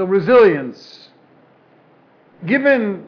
[0.00, 1.10] So, resilience.
[2.46, 3.06] Given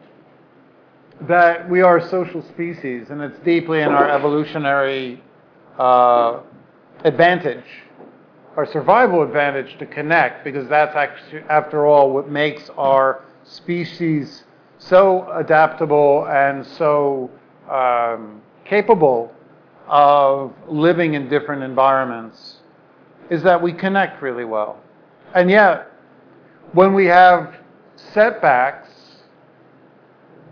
[1.22, 5.24] that we are a social species and it's deeply in our evolutionary
[5.78, 6.40] uh,
[7.02, 7.64] advantage,
[8.58, 14.44] our survival advantage to connect, because that's actually, after all, what makes our species
[14.76, 17.30] so adaptable and so
[17.70, 19.32] um, capable
[19.88, 22.56] of living in different environments,
[23.30, 24.78] is that we connect really well.
[25.34, 25.88] And yet,
[26.72, 27.54] when we have
[28.14, 28.88] setbacks,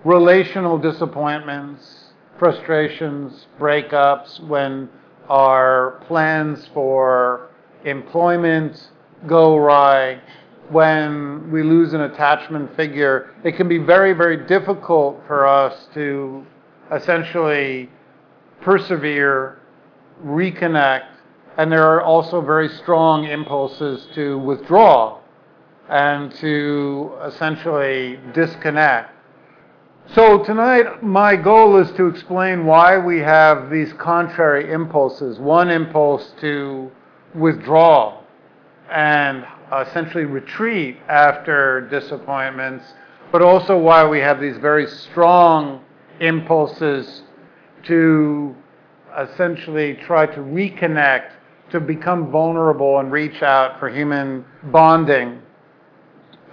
[0.04, 4.88] relational disappointments, frustrations, breakups, when
[5.30, 7.48] our plans for
[7.84, 8.90] employment
[9.26, 10.20] go awry,
[10.68, 16.44] when we lose an attachment figure, it can be very, very difficult for us to
[16.92, 17.88] essentially
[18.60, 19.58] persevere,
[20.24, 21.06] reconnect,
[21.56, 25.19] and there are also very strong impulses to withdraw
[25.90, 29.12] and to essentially disconnect.
[30.14, 35.38] So, tonight, my goal is to explain why we have these contrary impulses.
[35.38, 36.90] One impulse to
[37.34, 38.22] withdraw
[38.90, 42.84] and essentially retreat after disappointments,
[43.30, 45.84] but also why we have these very strong
[46.20, 47.22] impulses
[47.84, 48.54] to
[49.18, 51.30] essentially try to reconnect,
[51.70, 55.40] to become vulnerable and reach out for human bonding.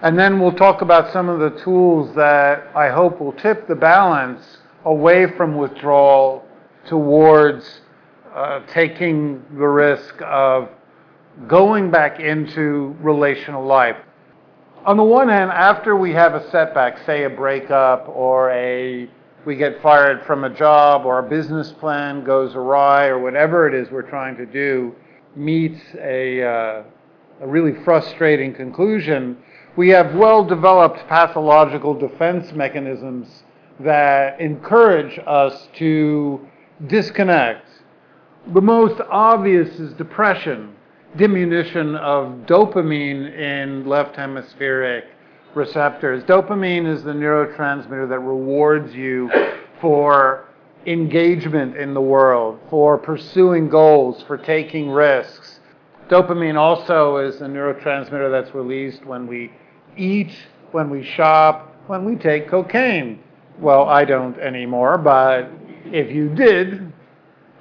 [0.02, 3.74] And then we'll talk about some of the tools that I hope will tip the
[3.74, 6.44] balance away from withdrawal
[6.86, 7.80] towards
[8.32, 10.68] uh, taking the risk of
[11.48, 13.96] going back into relational life.
[14.86, 19.08] On the one hand, after we have a setback, say a breakup or a
[19.44, 23.74] we get fired from a job or a business plan goes awry or whatever it
[23.74, 24.94] is we're trying to do
[25.34, 26.82] meets a, uh,
[27.40, 29.38] a really frustrating conclusion,
[29.78, 33.44] we have well developed pathological defense mechanisms
[33.78, 36.44] that encourage us to
[36.88, 37.64] disconnect.
[38.52, 40.74] The most obvious is depression,
[41.14, 45.04] diminution of dopamine in left hemispheric
[45.54, 46.24] receptors.
[46.24, 49.30] Dopamine is the neurotransmitter that rewards you
[49.80, 50.48] for
[50.86, 55.60] engagement in the world, for pursuing goals, for taking risks.
[56.08, 59.52] Dopamine also is a neurotransmitter that's released when we
[59.98, 60.32] eat,
[60.72, 63.22] when we shop, when we take cocaine.
[63.58, 65.50] Well, I don't anymore, but
[65.86, 66.92] if you did,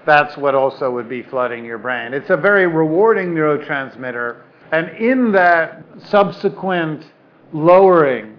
[0.05, 2.13] that's what also would be flooding your brain.
[2.13, 7.05] It's a very rewarding neurotransmitter, and in that subsequent
[7.53, 8.37] lowering,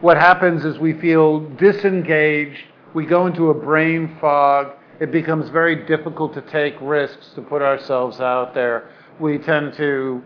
[0.00, 2.64] what happens is we feel disengaged,
[2.94, 7.62] we go into a brain fog, it becomes very difficult to take risks, to put
[7.62, 8.90] ourselves out there.
[9.20, 10.22] We tend to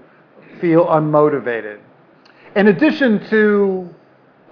[0.60, 1.80] feel unmotivated.
[2.56, 3.88] In addition to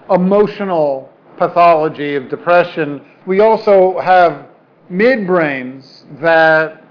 [0.09, 4.47] emotional pathology of depression, we also have
[4.89, 6.85] midbrains that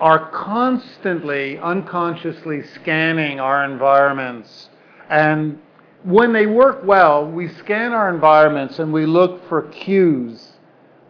[0.00, 4.70] are constantly, unconsciously scanning our environments.
[5.10, 5.58] And
[6.02, 10.52] when they work well, we scan our environments and we look for cues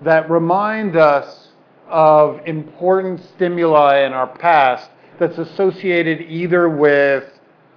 [0.03, 1.49] that remind us
[1.89, 4.91] of important stimuli in our past
[5.21, 7.25] that's associated either with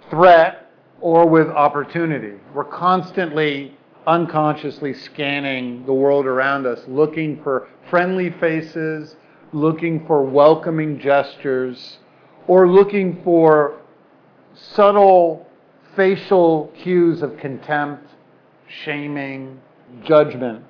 [0.09, 0.66] threat
[1.01, 2.33] or with opportunity.
[2.53, 9.15] We're constantly unconsciously scanning the world around us, looking for friendly faces,
[9.51, 11.97] looking for welcoming gestures,
[12.47, 13.81] or looking for
[14.53, 15.45] subtle
[15.95, 18.07] facial cues of contempt,
[18.67, 19.59] shaming,
[20.03, 20.63] judgment.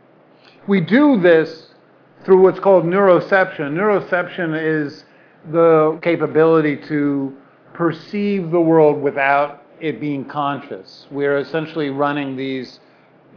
[0.68, 1.68] We do this
[2.26, 3.74] through what's called neuroception.
[3.74, 5.06] Neuroception is
[5.52, 7.36] the capability to
[7.74, 11.08] perceive the world without it being conscious.
[11.12, 12.80] We're essentially running these,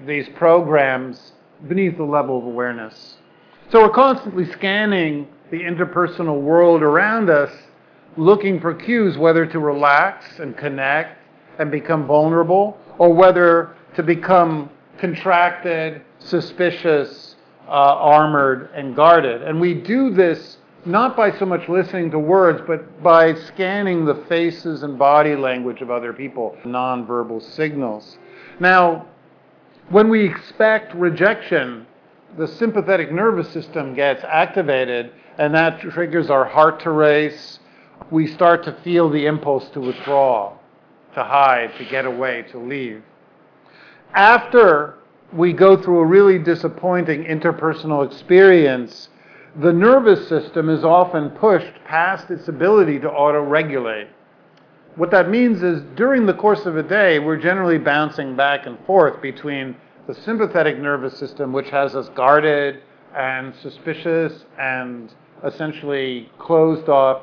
[0.06, 1.33] these programs
[1.69, 3.17] beneath the level of awareness.
[3.71, 7.53] So we're constantly scanning the interpersonal world around us,
[8.17, 11.19] looking for cues whether to relax and connect
[11.59, 17.37] and become vulnerable, or whether to become contracted, suspicious,
[17.67, 19.43] uh, armored, and guarded.
[19.43, 24.15] And we do this not by so much listening to words, but by scanning the
[24.29, 28.19] faces and body language of other people, nonverbal signals.
[28.59, 29.06] Now,
[29.91, 31.87] when we expect rejection,
[32.38, 37.59] the sympathetic nervous system gets activated, and that triggers our heart to race.
[38.11, 40.56] We start to feel the impulse to withdraw,
[41.15, 43.03] to hide, to get away, to leave.
[44.15, 44.94] After
[45.33, 49.09] we go through a really disappointing interpersonal experience,
[49.56, 54.08] the nervous system is often pushed past its ability to auto regulate.
[54.97, 58.79] What that means is during the course of a day, we're generally bouncing back and
[58.87, 59.76] forth between
[60.06, 62.82] the sympathetic nervous system, which has us guarded
[63.17, 65.12] and suspicious and
[65.44, 67.23] essentially closed off,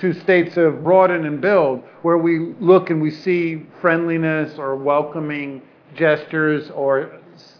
[0.00, 5.62] to states of broaden and build, where we look and we see friendliness or welcoming
[5.94, 7.12] gestures or,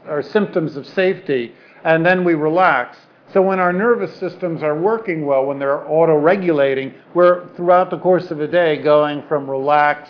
[0.09, 2.99] or symptoms of safety, and then we relax.
[3.35, 8.31] So when our nervous systems are working well, when they're auto-regulating, we're throughout the course
[8.31, 10.09] of a day going from relax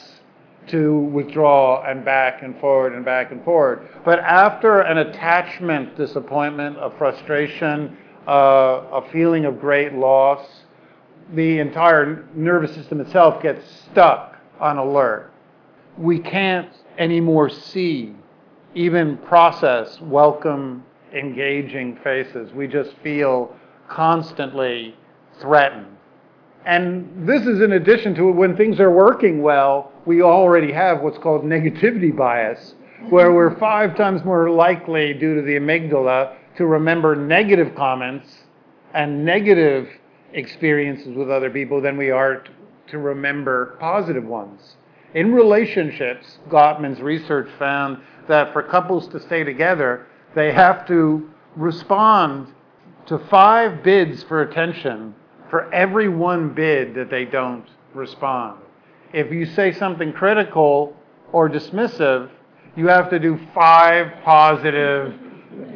[0.67, 3.89] to withdraw and back and forward and back and forward.
[4.05, 7.97] But after an attachment, disappointment, a frustration,
[8.29, 10.47] uh, a feeling of great loss,
[11.33, 15.33] the entire nervous system itself gets stuck on alert.
[15.97, 16.69] We can't
[16.99, 18.17] anymore see,
[18.75, 20.85] even process, welcome
[21.15, 22.53] engaging faces.
[22.53, 23.55] We just feel
[23.89, 24.97] constantly
[25.41, 25.87] threatened.
[26.67, 31.19] And this is in addition to when things are working well, we already have what's
[31.19, 32.75] called negativity bias,
[33.11, 38.45] where we're five times more likely, due to the amygdala, to remember negative comments
[38.95, 39.89] and negative
[40.33, 42.45] experiences with other people than we are
[42.89, 44.77] to remember positive ones.
[45.15, 52.49] In relationships, Gottman's research found that for couples to stay together, they have to respond
[53.07, 55.15] to five bids for attention
[55.51, 58.61] for every one bid that they don't respond.
[59.13, 60.97] If you say something critical
[61.33, 62.31] or dismissive,
[62.77, 65.15] you have to do five positive,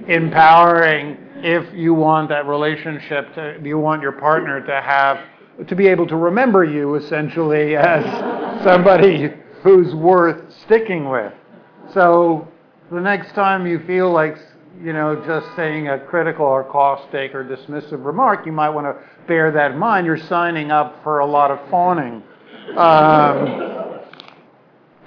[0.09, 5.21] empowering if you want that relationship to, you want your partner to have,
[5.69, 8.05] to be able to remember you essentially as
[8.65, 9.31] somebody
[9.63, 11.33] who's worth sticking with.
[11.95, 12.49] So
[12.91, 14.37] the next time you feel like
[14.83, 18.97] you know, just saying a critical or caustic or dismissive remark, you might want to
[19.27, 20.07] bear that in mind.
[20.07, 22.23] You're signing up for a lot of fawning.
[22.77, 24.01] Um,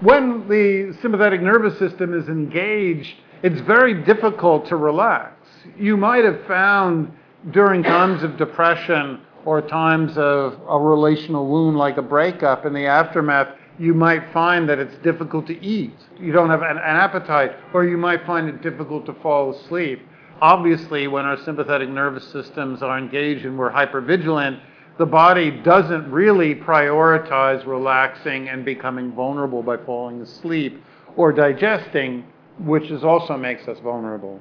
[0.02, 5.34] when the sympathetic nervous system is engaged, it's very difficult to relax.
[5.78, 7.12] You might have found
[7.52, 12.86] during times of depression or times of a relational wound like a breakup in the
[12.86, 13.48] aftermath,
[13.82, 15.96] you might find that it's difficult to eat.
[16.20, 20.04] You don't have an, an, appetite, or you might find it difficult to fall asleep.
[20.40, 24.62] Obviously, when our sympathetic nervous systems are engaged and we're hypervigilant,
[25.00, 30.80] the body doesn't really prioritize relaxing and becoming vulnerable by falling asleep
[31.16, 32.24] or digesting,
[32.60, 34.40] which is also makes us vulnerable.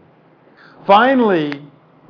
[0.87, 1.63] Finally,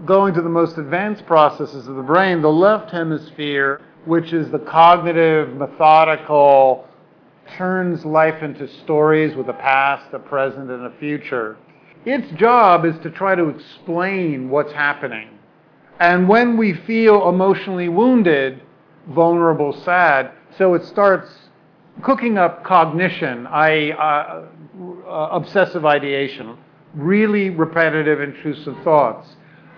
[0.05, 4.59] going to the most advanced processes of the brain, the left hemisphere, which is the
[4.59, 6.88] cognitive, methodical,
[7.56, 11.56] turns life into stories with a past, a present, and a future.
[12.05, 15.29] Its job is to try to explain what's happening.
[15.99, 18.62] And when we feel emotionally wounded,
[19.08, 21.31] vulnerable, sad, so it starts
[22.02, 24.44] cooking up cognition, i.e., uh, uh,
[25.32, 26.56] obsessive ideation,
[26.94, 29.29] really repetitive, intrusive thoughts.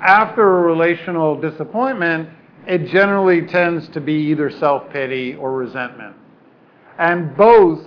[0.01, 2.29] After a relational disappointment,
[2.67, 6.15] it generally tends to be either self pity or resentment.
[7.03, 7.81] And both,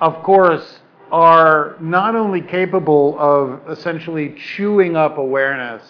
[0.00, 0.80] of course,
[1.12, 5.82] are not only capable of essentially chewing up awareness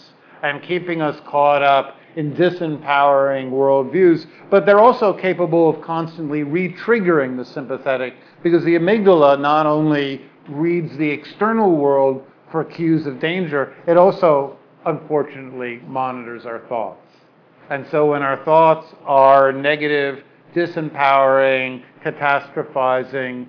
[0.42, 7.36] and keeping us caught up in disempowering worldviews, but they're also capable of constantly re-triggering
[7.36, 13.72] the sympathetic because the amygdala not only reads the external world for cues of danger,
[13.86, 17.06] it also, unfortunately, monitors our thoughts.
[17.70, 20.24] And so when our thoughts are negative,
[20.58, 23.46] disempowering, catastrophizing,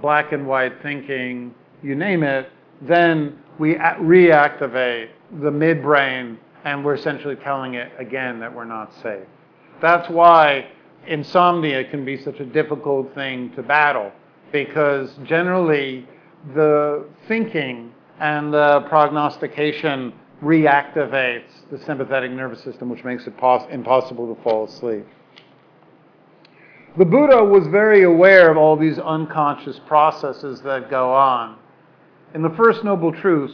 [0.00, 2.48] black and white thinking, you name it,
[2.82, 5.08] then we reactivate
[5.42, 9.26] the midbrain and we're essentially telling it again that we're not safe.
[9.82, 10.68] That's why
[11.06, 14.12] insomnia can be such a difficult thing to battle
[14.52, 16.06] because generally
[16.54, 24.32] the thinking and the prognostication reactivates the sympathetic nervous system, which makes it pos- impossible
[24.32, 25.06] to fall asleep.
[26.96, 31.56] The Buddha was very aware of all these unconscious processes that go on.
[32.34, 33.52] In the First Noble Truth,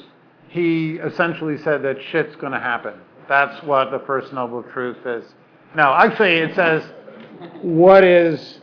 [0.48, 2.94] he essentially said that shit's going to happen.
[3.30, 5.24] That's what the First Noble Truth is.
[5.74, 6.82] Now, actually, it says,
[7.62, 8.60] what is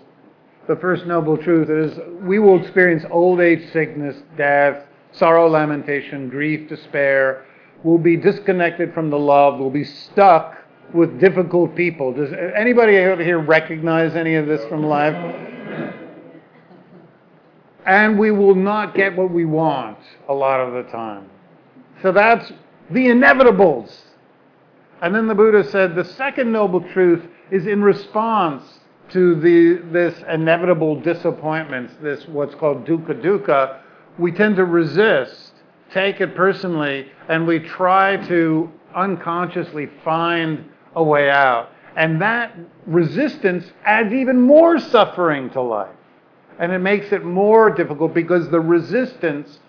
[0.68, 1.70] the First Noble Truth?
[1.72, 7.46] It is we will experience old age, sickness, death, sorrow, lamentation, grief, despair.
[7.84, 9.60] We'll be disconnected from the love.
[9.60, 10.57] We'll be stuck
[10.94, 12.14] with difficult people.
[12.14, 15.16] Does anybody over here recognize any of this from life?
[17.86, 21.30] And we will not get what we want a lot of the time.
[22.02, 22.52] So that's
[22.90, 23.96] the inevitables.
[25.02, 28.64] And then the Buddha said the second noble truth is in response
[29.10, 33.80] to the, this inevitable disappointments, this what's called dukkha dukkha,
[34.18, 35.54] we tend to resist,
[35.94, 40.66] take it personally, and we try to unconsciously find
[40.98, 41.70] a way out.
[41.96, 45.96] And that resistance adds even more suffering to life.
[46.60, 49.60] And it makes it more difficult because the resistance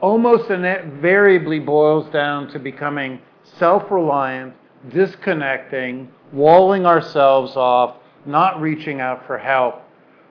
[0.00, 3.20] almost invariably boils down to becoming
[3.58, 4.54] self reliant,
[4.90, 9.82] disconnecting, walling ourselves off, not reaching out for help.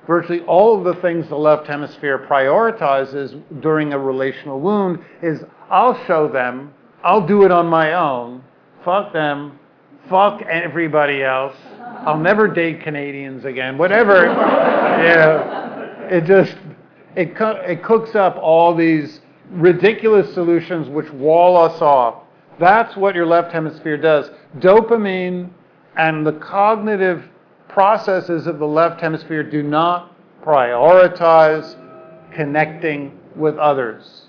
[0.06, 6.02] Virtually all of the things the left hemisphere prioritizes during a relational wound is I'll
[6.06, 6.74] show them,
[7.04, 8.44] I'll do it on my own,
[8.86, 9.60] fuck them,
[10.10, 14.26] fuck everybody else, I'll never date Canadians again, whatever.
[14.26, 16.08] yeah.
[16.10, 16.56] it just,
[17.16, 19.22] it, it cooks up all these
[19.52, 22.24] ridiculous solutions which wall us off.
[22.60, 24.30] That's what your left hemisphere does.
[24.60, 25.50] Dopamine
[25.96, 27.24] and the cognitive
[27.68, 31.76] processes of the left hemisphere do not prioritize
[32.34, 34.24] connecting with others.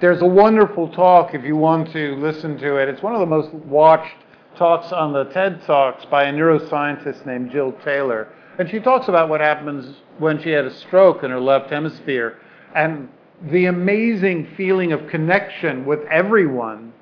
[0.00, 2.88] There's a wonderful talk if you want to listen to it.
[2.88, 4.14] It's one of the most watched
[4.60, 8.28] talks on the TED Talks by a neuroscientist named Jill Taylor.
[8.58, 12.38] And she talks about what happens when she had a stroke in her left hemisphere
[12.74, 13.08] and
[13.50, 16.92] the amazing feeling of connection with everyone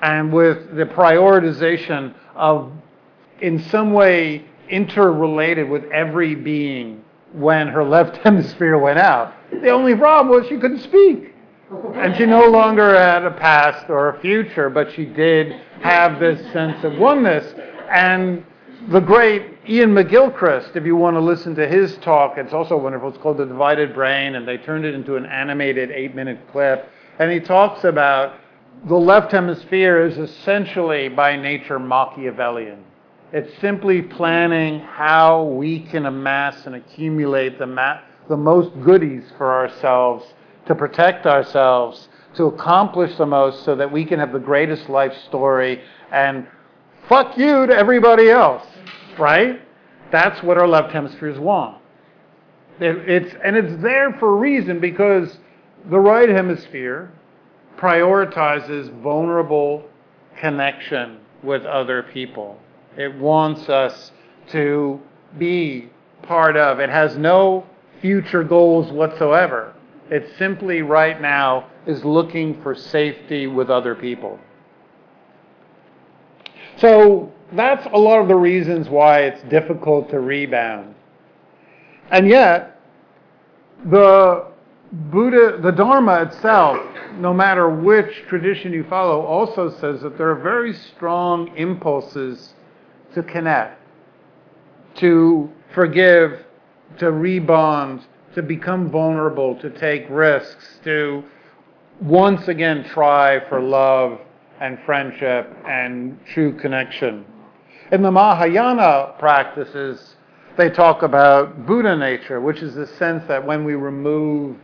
[0.00, 2.70] and with the prioritization of,
[3.40, 9.34] in some way, interrelated with every being when her left hemisphere went out.
[9.50, 11.31] The only problem was she couldn't speak.
[11.94, 16.40] And she no longer had a past or a future, but she did have this
[16.52, 17.54] sense of oneness.
[17.90, 18.44] And
[18.88, 23.08] the great Iain McGilchrist, if you want to listen to his talk, it's also wonderful.
[23.08, 26.90] It's called The Divided Brain, and they turned it into an animated eight minute clip.
[27.18, 28.38] And he talks about
[28.86, 32.84] the left hemisphere is essentially by nature Machiavellian.
[33.32, 39.52] It's simply planning how we can amass and accumulate the, ma- the most goodies for
[39.54, 40.24] ourselves,
[40.66, 45.14] to protect ourselves, to accomplish the most so that we can have the greatest life
[45.26, 46.46] story and
[47.08, 48.64] fuck you to everybody else,
[49.18, 49.60] right?
[50.10, 51.80] That's what our left hemispheres want.
[52.80, 55.38] It, it's, and it's there for a reason because
[55.90, 57.12] the right hemisphere
[57.76, 59.84] prioritizes vulnerable
[60.38, 62.58] connection with other people.
[62.96, 64.12] It wants us
[64.48, 65.00] to
[65.38, 65.90] be
[66.22, 66.78] part of.
[66.78, 67.66] It has no
[68.00, 69.74] future goals whatsoever.
[70.12, 74.38] It simply right now is looking for safety with other people.
[76.76, 80.94] So that's a lot of the reasons why it's difficult to rebound.
[82.10, 82.78] And yet,
[83.86, 84.48] the
[84.92, 86.78] Buddha, the Dharma itself,
[87.14, 92.52] no matter which tradition you follow, also says that there are very strong impulses
[93.14, 93.80] to connect,
[94.96, 96.44] to forgive,
[96.98, 98.02] to rebond,
[98.34, 101.22] to become vulnerable, to take risks, to
[102.00, 104.18] once again try for love
[104.60, 107.24] and friendship and true connection.
[107.90, 110.16] In the Mahayana practices,
[110.56, 114.56] they talk about Buddha nature, which is the sense that when we remove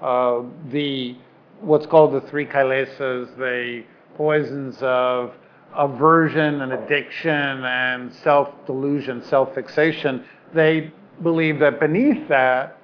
[0.00, 1.16] uh, the
[1.60, 3.84] what's called the three kilesas, the
[4.16, 5.34] poisons of
[5.74, 10.92] aversion and addiction and self delusion, self fixation, they
[11.22, 12.78] believe that beneath that,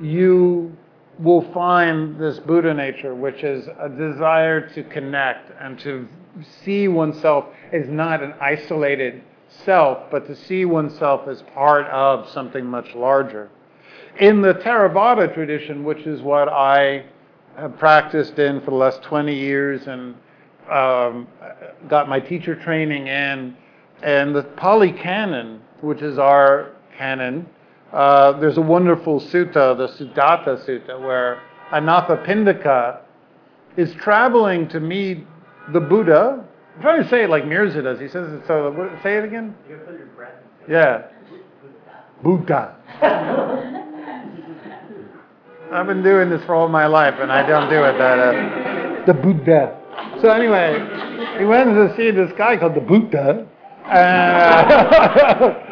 [0.00, 0.76] you
[1.18, 6.08] will find this Buddha nature, which is a desire to connect and to
[6.64, 9.22] see oneself as not an isolated
[9.64, 13.48] self, but to see oneself as part of something much larger.
[14.18, 17.04] In the Theravada tradition, which is what I
[17.56, 20.14] have practiced in for the last 20 years and
[20.70, 21.28] um,
[21.88, 23.56] got my teacher training in,
[24.02, 27.48] and the Pali Canon, which is our canon,
[27.94, 31.40] uh, there's a wonderful sutta, the Sudatta Sutta, where
[31.72, 33.02] Anathapindika
[33.76, 35.24] is traveling to meet
[35.72, 36.44] the Buddha.
[36.74, 38.00] I'm trying to say it like Mirza does.
[38.00, 38.72] He says it so.
[38.72, 39.54] What, say it again.
[40.68, 41.02] Yeah.
[42.22, 42.74] Buddha.
[45.72, 48.18] I've been doing this for all my life, and I don't do it that.
[48.18, 49.80] Uh, the Buddha.
[50.20, 50.78] So anyway,
[51.38, 53.46] he went to see this guy called the Buddha,
[53.86, 55.54] and, uh,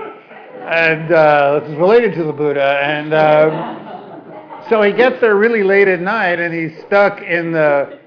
[0.69, 2.81] and uh, it's related to the Buddha.
[2.83, 7.99] And um, so he gets there really late at night, and he's stuck in the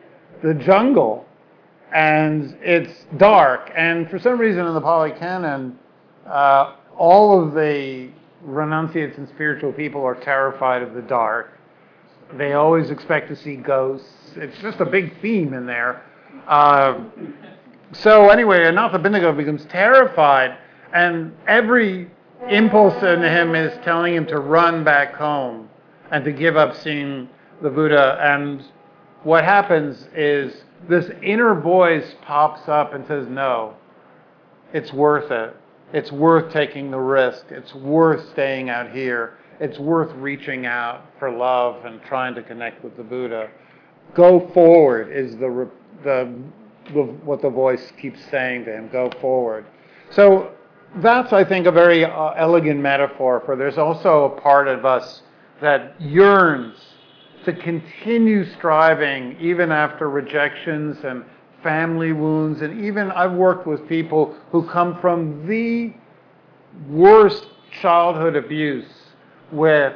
[0.43, 1.25] the jungle,
[1.93, 3.71] and it's dark.
[3.75, 5.77] And for some reason, in the Pali Canon,
[6.27, 8.09] uh, all of the
[8.43, 11.59] renunciates and spiritual people are terrified of the dark.
[12.37, 14.07] They always expect to see ghosts.
[14.35, 16.03] It's just a big theme in there.
[16.47, 17.05] Uh,
[17.93, 20.57] so anyway, Anathapindika becomes terrified,
[20.93, 22.09] and every
[22.49, 25.69] impulse in him is telling him to run back home
[26.11, 27.29] and to give up seeing
[27.61, 28.17] the Buddha.
[28.21, 28.63] And
[29.23, 33.75] what happens is this inner voice pops up and says, No,
[34.73, 35.55] it's worth it.
[35.93, 37.45] It's worth taking the risk.
[37.49, 39.37] It's worth staying out here.
[39.59, 43.49] It's worth reaching out for love and trying to connect with the Buddha.
[44.13, 45.69] Go forward is the,
[46.03, 46.35] the,
[46.93, 48.89] the what the voice keeps saying to him.
[48.89, 49.65] Go forward.
[50.11, 50.54] So
[50.97, 55.21] that's, I think, a very uh, elegant metaphor for there's also a part of us
[55.61, 56.77] that yearns
[57.45, 61.23] to continue striving even after rejections and
[61.61, 62.61] family wounds.
[62.61, 65.93] And even I've worked with people who come from the
[66.89, 67.47] worst
[67.81, 68.87] childhood abuse
[69.51, 69.93] with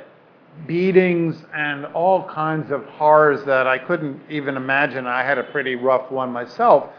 [0.67, 5.07] beatings and all kinds of horrors that I couldn't even imagine.
[5.07, 6.89] I had a pretty rough one myself.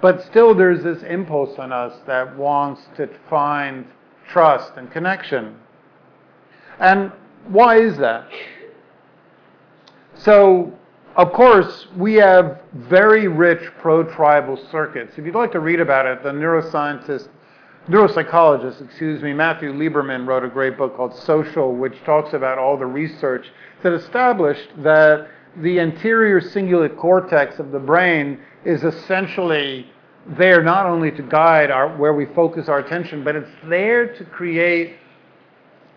[0.00, 3.86] But still, there's this impulse in us that wants to find
[4.28, 5.56] trust and connection.
[6.78, 7.12] And
[7.48, 8.28] why is that?
[10.14, 10.72] So,
[11.16, 15.14] of course, we have very rich pro tribal circuits.
[15.16, 17.28] If you'd like to read about it, the neuroscientist,
[17.88, 22.76] neuropsychologist, excuse me, Matthew Lieberman wrote a great book called Social, which talks about all
[22.76, 23.46] the research
[23.82, 25.28] that established that
[25.62, 29.90] the anterior cingulate cortex of the brain is essentially
[30.38, 34.24] there not only to guide our, where we focus our attention, but it's there to
[34.24, 34.96] create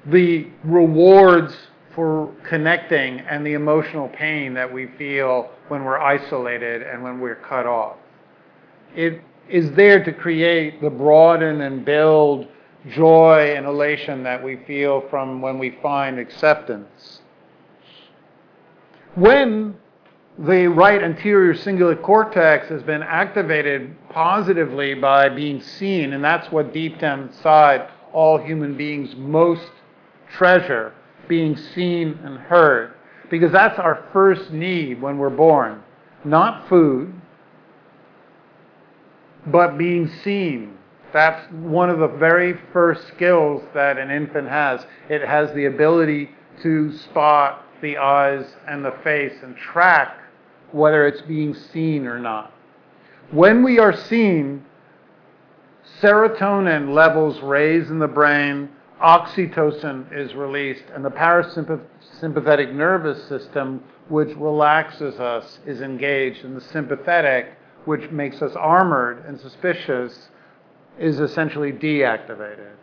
[0.05, 1.55] the rewards
[1.95, 7.35] for connecting and the emotional pain that we feel when we're isolated and when we're
[7.35, 7.97] cut off.
[8.95, 12.47] It is there to create the broaden and build
[12.91, 17.18] joy and elation that we feel from when we find acceptance.
[19.15, 19.75] When
[20.37, 26.73] the right anterior cingulate cortex has been activated positively by being seen, and that's what
[26.73, 29.71] deep down inside all human beings most
[30.31, 30.93] treasure
[31.27, 32.93] being seen and heard.
[33.29, 35.83] Because that's our first need when we're born.
[36.23, 37.13] Not food,
[39.45, 40.77] but being seen.
[41.13, 44.85] That's one of the very first skills that an infant has.
[45.09, 46.29] It has the ability
[46.61, 50.17] to spot the eyes and the face and track
[50.71, 52.53] whether it's being seen or not.
[53.31, 54.65] When we are seen,
[56.01, 58.69] serotonin levels raise in the brain,
[59.01, 66.61] oxytocin is released, and the parasympathetic nervous system, which relaxes us, is engaged, and the
[66.61, 67.53] sympathetic,
[67.85, 70.29] which makes us armored and suspicious,
[70.99, 72.73] is essentially deactivated.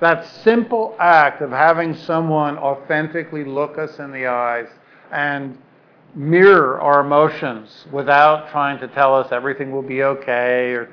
[0.00, 4.68] That simple act of having someone authentically look us in the eyes
[5.12, 5.58] and
[6.14, 10.90] mirror our emotions without trying to tell us everything will be okay or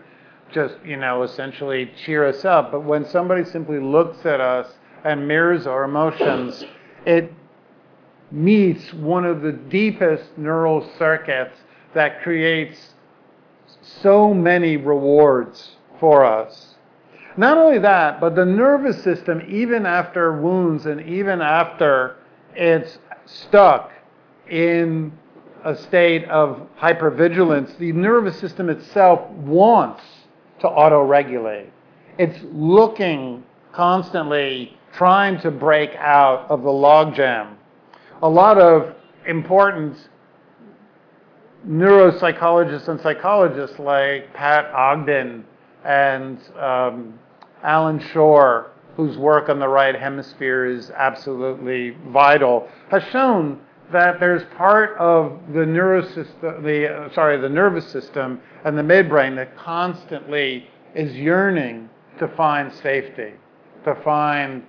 [0.51, 2.71] just, you know, essentially cheer us up.
[2.71, 4.71] But when somebody simply looks at us
[5.03, 6.63] and mirrors our emotions,
[7.05, 7.33] it
[8.31, 11.57] meets one of the deepest neural circuits
[11.93, 12.93] that creates
[13.81, 16.68] so many rewards for us.
[17.37, 22.17] Not only that, but the nervous system, even after wounds and even after
[22.55, 23.91] it's stuck
[24.49, 25.11] in
[25.63, 30.03] a state of hypervigilance, the nervous system itself wants
[30.59, 31.71] to auto-regulate.
[32.17, 37.55] It's looking constantly, trying to break out of the logjam.
[38.21, 40.09] A lot of important
[41.67, 45.45] neuropsychologists and psychologists like Pat Ogden
[45.83, 47.19] and um,
[47.63, 53.59] Allan Schore, whose work on the right hemisphere is absolutely vital, has shown
[53.91, 59.35] that there's part of the neurosystem, the uh, sorry, the nervous system and the midbrain
[59.35, 61.89] that constantly is yearning
[62.19, 63.33] to find safety,
[63.85, 64.63] to find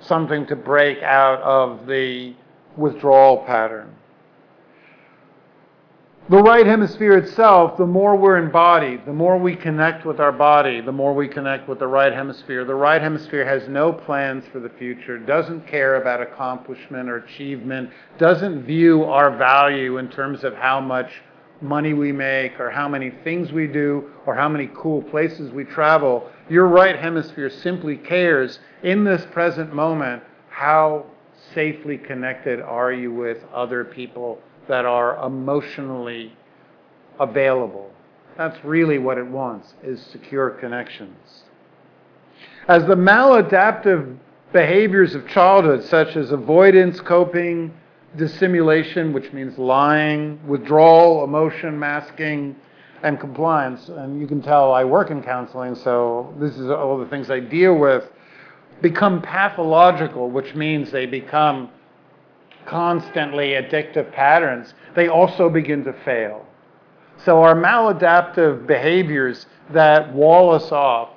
[0.00, 2.34] something to break out of the
[2.76, 3.94] withdrawal pattern.
[6.30, 10.82] The right hemisphere itself, the more we're embodied, the more we connect with our body,
[10.82, 12.66] the more we connect with the right hemisphere.
[12.66, 17.88] The right hemisphere has no plans for the future, doesn't care about accomplishment or achievement,
[18.18, 21.10] doesn't view our value in terms of how much
[21.62, 25.64] money we make or how many things we do or how many cool places we
[25.64, 26.30] travel.
[26.50, 31.06] Your right hemisphere simply cares in this present moment how
[31.54, 36.32] safely connected are you with other people that are emotionally
[37.18, 37.90] available.
[38.36, 41.42] That's really what it wants, is secure connections.
[42.68, 44.16] As the maladaptive
[44.52, 47.74] behaviors of childhood, such as avoidance, coping,
[48.16, 52.56] dissimulation, which means lying, withdrawal, emotion masking,
[53.02, 53.88] and compliance.
[53.88, 57.40] And you can tell I work in counseling, so this is all the things I
[57.40, 58.04] deal with.
[58.80, 61.70] become pathological, which means they become
[62.68, 66.44] constantly addictive patterns, they also begin to fail.
[67.24, 71.10] So our maladaptive behaviors that wall us off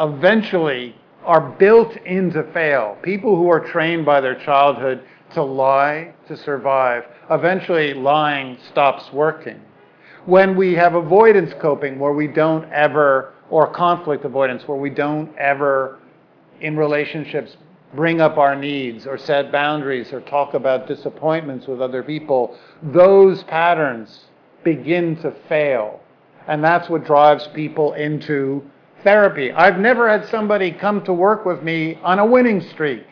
[0.00, 2.96] eventually are built in to fail.
[3.02, 5.02] People who are trained by their childhood
[5.34, 9.60] to lie to survive, eventually lying stops working.
[10.24, 15.36] When we have avoidance coping where we don't ever, or conflict avoidance where we don't
[15.36, 15.98] ever
[16.60, 17.56] in relationships
[17.94, 23.42] bring up our needs or set boundaries or talk about disappointments with other people, those
[23.44, 24.26] patterns
[24.64, 26.00] begin to fail.
[26.46, 28.62] And that's what drives people into
[29.02, 29.52] therapy.
[29.52, 33.04] I've never had somebody come to work with me on a winning streak.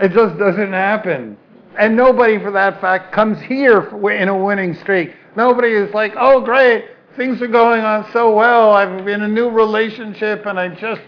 [0.00, 1.36] It just doesn't happen.
[1.78, 5.14] And nobody, for that fact, comes here in a winning streak.
[5.36, 6.86] Nobody is like, oh, great,
[7.16, 8.72] things are going on so well.
[8.72, 11.02] I'm in a new relationship and I just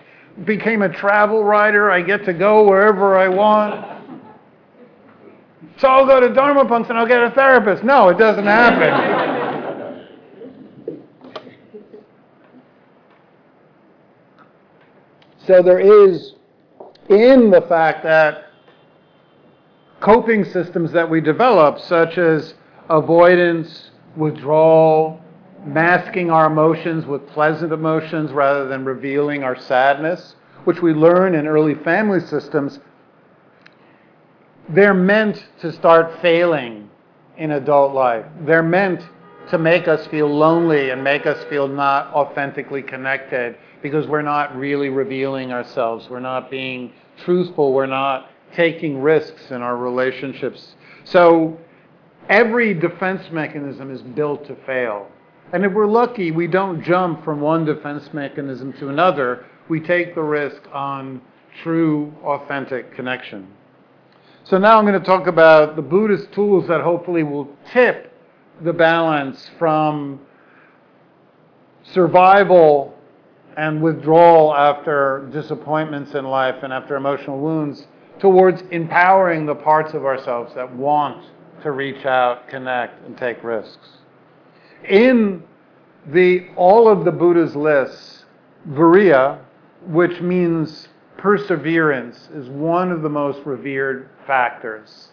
[0.44, 1.90] became a travel writer.
[1.90, 3.86] I get to go wherever I want.
[5.78, 7.82] So I'll go to Dharma Punks and I'll get a therapist.
[7.82, 9.20] No, it doesn't happen.
[15.46, 16.34] so there is,
[17.08, 18.52] in the fact that
[20.00, 22.54] coping systems that we develop, such as
[22.88, 25.19] avoidance, withdrawal,
[25.64, 31.46] masking our emotions with pleasant emotions rather than revealing our sadness, which we learn in
[31.46, 32.80] early family systems,
[34.68, 36.88] they're meant to start failing
[37.36, 38.24] in adult life.
[38.42, 39.02] They're meant
[39.50, 44.54] to make us feel lonely and make us feel not authentically connected because we're not
[44.56, 46.08] really revealing ourselves.
[46.08, 46.92] We're not being
[47.24, 47.72] truthful.
[47.72, 50.74] We're not taking risks in our relationships.
[51.04, 51.58] So
[52.28, 55.08] every defense mechanism is built to fail.
[55.52, 59.46] And if we're lucky, we don't jump from one defense mechanism to another.
[59.68, 61.20] We take the risk on
[61.62, 63.48] true, authentic connection.
[64.44, 68.12] So now I'm going to talk about the Buddhist tools that hopefully will tip
[68.62, 70.20] the balance from
[71.82, 72.96] survival
[73.56, 77.86] and withdrawal after disappointments in life and after emotional wounds
[78.20, 81.24] towards empowering the parts of ourselves that want
[81.62, 83.99] to reach out, connect, and take risks.
[84.88, 85.42] In
[86.06, 88.24] the all of the Buddha's lists,
[88.68, 89.38] viriya,
[89.86, 95.08] which means perseverance, is one of the most revered factors.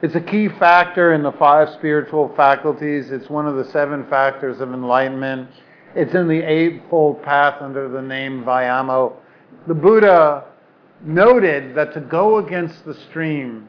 [0.00, 3.10] It's a key factor in the five spiritual faculties.
[3.10, 5.50] It's one of the seven factors of enlightenment.
[5.94, 9.14] It's in the Eightfold Path under the name Vayamo.
[9.66, 10.44] The Buddha
[11.02, 13.68] noted that to go against the stream,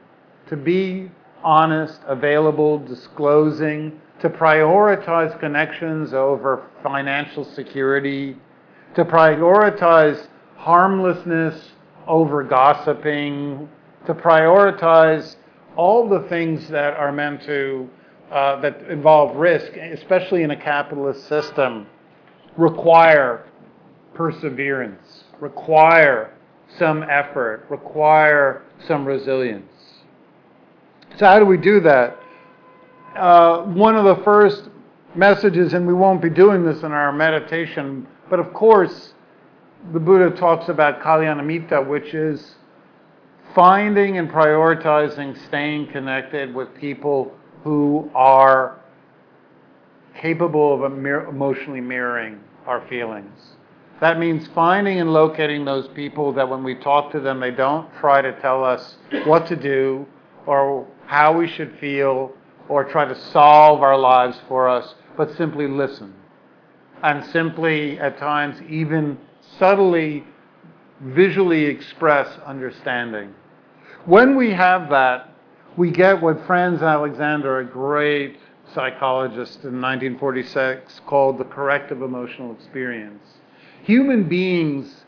[0.50, 1.10] to be
[1.44, 8.36] honest, available, disclosing, to prioritize connections over financial security,
[8.96, 10.28] to prioritize
[10.58, 11.72] harmlessness
[12.08, 13.70] over gossiping,
[14.06, 15.36] to prioritize
[15.76, 17.90] all the things that are meant to,
[18.32, 21.88] uh, that involve risk, especially in a capitalist system,
[22.58, 23.46] require
[24.14, 26.34] perseverance, require
[26.78, 29.72] some effort, require some resilience.
[31.18, 32.18] So, how do we do that?
[33.16, 34.70] Uh, one of the first
[35.16, 39.14] messages, and we won't be doing this in our meditation, but of course,
[39.94, 42.56] the Buddha talks about Kalyanamitta, which is
[43.56, 48.80] finding and prioritizing staying connected with people who are
[50.20, 53.56] capable of emotionally mirroring our feelings.
[54.02, 57.90] That means finding and locating those people that when we talk to them, they don't
[58.00, 60.06] try to tell us what to do
[60.46, 62.34] or how we should feel
[62.70, 66.14] or try to solve our lives for us, but simply listen.
[67.04, 69.18] And simply, at times, even
[69.58, 70.24] subtly,
[71.02, 73.34] visually express understanding.
[74.06, 75.34] When we have that,
[75.76, 78.38] we get what Franz Alexander, a great
[78.74, 83.24] psychologist in 1946, called the corrective emotional experience
[83.84, 85.04] Human beings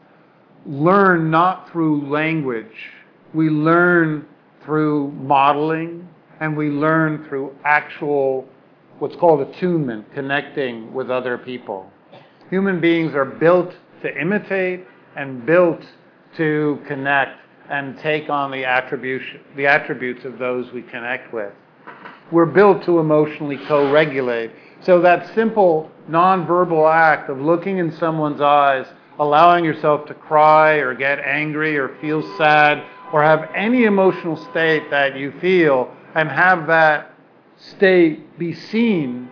[0.65, 2.89] learn not through language.
[3.34, 4.26] We learn
[4.63, 6.08] through modeling
[6.42, 8.46] and we learn through actual,
[8.98, 11.90] what's called attunement, connecting with other people.
[12.50, 15.82] Human beings are built to imitate and built
[16.38, 18.64] to connect and take on the,
[19.56, 21.54] the attributes of those we connect with.
[22.32, 24.52] We're built to emotionally co regulate.
[24.82, 28.88] So that simple nonverbal act of looking in someone's eyes,
[29.20, 34.90] allowing yourself to cry or get angry or feel sad or have any emotional state
[34.90, 37.13] that you feel and have that
[37.58, 39.30] state be seen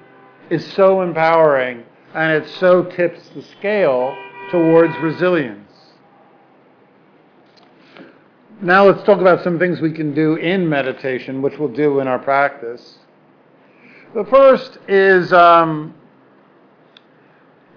[0.49, 4.15] is so empowering and it so tips the scale
[4.51, 5.71] towards resilience.
[8.61, 12.07] now let's talk about some things we can do in meditation, which we'll do in
[12.07, 12.97] our practice.
[14.13, 15.93] The first is um,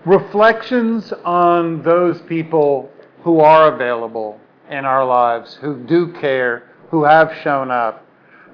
[0.04, 2.90] reflections on those people
[3.22, 8.04] who are available in our lives, who do care, who have shown up.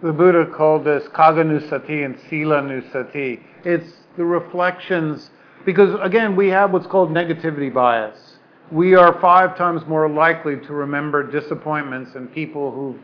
[0.00, 3.40] The Buddha called this Kaganusati and Silanusati.
[3.64, 5.30] It's the reflections,
[5.64, 8.38] because again, we have what's called negativity bias.
[8.70, 13.00] We are five times more likely to remember disappointments and people who've,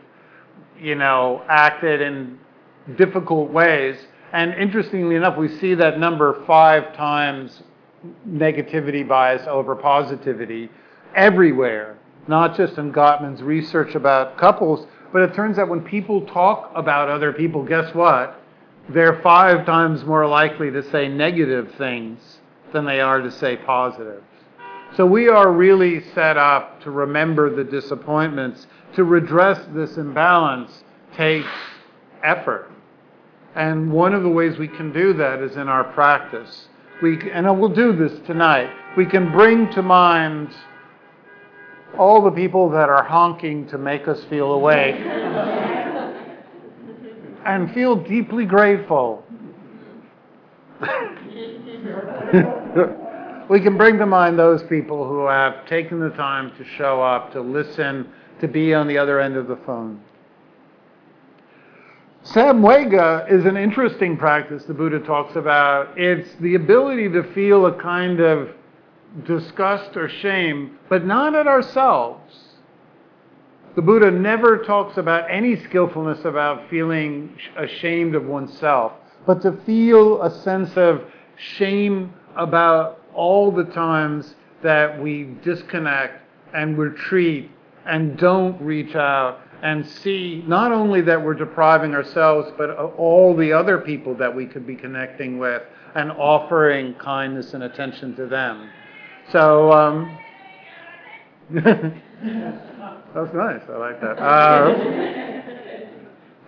[0.81, 2.39] you know, acted in
[2.95, 3.97] difficult ways.
[4.31, 7.61] And interestingly enough, we see that number five times
[8.25, 10.69] negativity bias over positivity
[11.13, 11.97] everywhere,
[12.29, 17.09] not just in Gottman's research about couples, but it turns out when people talk about
[17.09, 18.41] other people, guess what?
[18.89, 22.39] They're five times more likely to say negative things
[22.73, 24.23] than they are to say positive.
[24.95, 28.67] So we are really set up to remember the disappointments.
[28.95, 30.83] To redress this imbalance
[31.17, 31.49] takes
[32.23, 32.71] effort.
[33.55, 36.67] And one of the ways we can do that is in our practice.
[37.01, 38.69] We, and we'll do this tonight.
[38.95, 40.53] We can bring to mind
[41.97, 44.95] all the people that are honking to make us feel awake
[47.45, 49.23] and feel deeply grateful.
[53.49, 57.31] we can bring to mind those people who have taken the time to show up,
[57.31, 58.09] to listen,
[58.41, 60.01] to be on the other end of the phone.
[62.23, 65.95] Samvega is an interesting practice the Buddha talks about.
[65.95, 68.49] It's the ability to feel a kind of
[69.23, 72.33] disgust or shame, but not at ourselves.
[73.75, 78.93] The Buddha never talks about any skillfulness about feeling ashamed of oneself,
[79.25, 81.03] but to feel a sense of
[81.37, 86.21] shame about all the times that we disconnect
[86.53, 87.51] and retreat
[87.85, 93.51] and don't reach out and see not only that we're depriving ourselves, but all the
[93.51, 95.63] other people that we could be connecting with
[95.95, 98.69] and offering kindness and attention to them.
[99.31, 100.17] So, um,
[103.15, 103.61] was nice.
[103.69, 104.19] I like that.
[104.19, 104.75] Uh,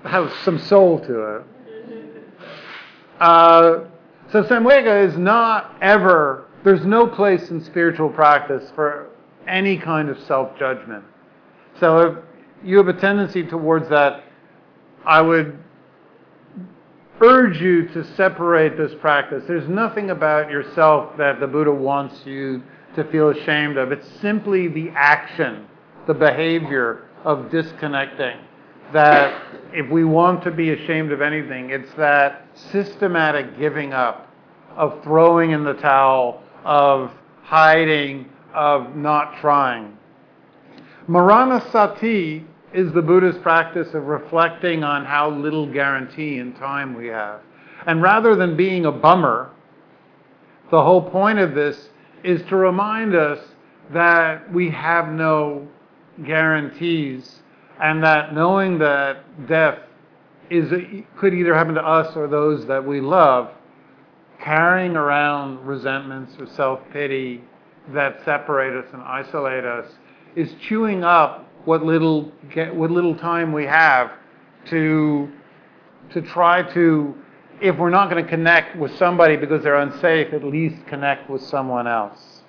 [0.08, 1.44] has some soul to it.
[3.20, 3.86] Uh,
[4.32, 9.10] so Samvega is not ever, there's no place in spiritual practice for
[9.48, 11.04] any kind of self judgment.
[11.80, 12.18] So if
[12.64, 14.24] you have a tendency towards that,
[15.06, 15.58] I would
[17.22, 19.44] urge you to separate this practice.
[19.48, 22.62] There's nothing about yourself that the Buddha wants you
[22.96, 23.92] to feel ashamed of.
[23.92, 25.68] It's simply the action,
[26.06, 28.38] the behavior of disconnecting.
[28.94, 29.42] That
[29.74, 34.32] if we want to be ashamed of anything, it's that systematic giving up,
[34.76, 37.12] of throwing in the towel, of
[37.44, 39.98] hiding, of not trying.
[41.10, 42.46] Maranasati
[42.78, 47.42] is the Buddhist practice of reflecting on how little guarantee in time we have.
[47.88, 49.50] And rather than being a bummer,
[50.70, 51.90] the whole point of this
[52.24, 53.40] is to remind us
[53.94, 55.68] that we have no
[56.24, 57.42] guarantees
[57.82, 59.80] and that knowing that death
[60.52, 60.72] is
[61.18, 63.50] could either happen to us or those that we love
[64.40, 67.42] carrying around resentments or self-pity
[67.90, 69.90] that separate us and isolate us
[70.36, 72.32] is chewing up what little
[72.74, 74.14] what little time we have
[74.66, 75.30] to
[76.10, 77.14] to try to
[77.60, 81.42] if we're not going to connect with somebody because they're unsafe, at least connect with
[81.42, 82.44] someone else.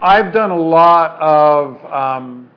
[0.00, 2.50] I've done a lot of um,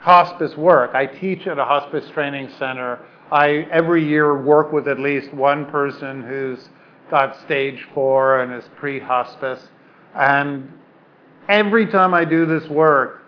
[0.00, 0.94] hospice work.
[0.94, 2.98] I teach at a hospice training center.
[3.30, 6.68] I every year work with at least one person who's
[7.12, 9.68] got stage four and is pre-hospice,
[10.16, 10.72] and
[11.48, 13.19] every time I do this work,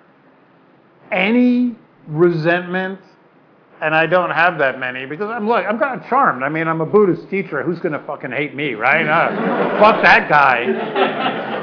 [1.13, 3.01] any resentment,
[3.81, 6.43] and I don't have that many because I'm like I'm kind of charmed.
[6.43, 7.63] I mean, I'm a Buddhist teacher.
[7.63, 9.07] Who's gonna fucking hate me, right?
[9.07, 10.61] Uh, fuck that guy.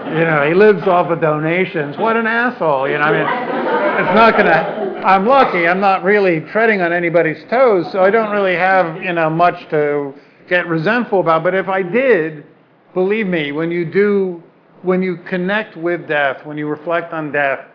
[0.09, 1.97] You know, he lives off of donations.
[1.97, 2.89] What an asshole.
[2.89, 5.03] You know, I mean, it's not gonna.
[5.05, 5.67] I'm lucky.
[5.67, 9.69] I'm not really treading on anybody's toes, so I don't really have you know much
[9.69, 10.13] to
[10.47, 11.43] get resentful about.
[11.43, 12.45] But if I did,
[12.93, 14.43] believe me, when you do
[14.81, 17.65] when you connect with death, when you reflect on death,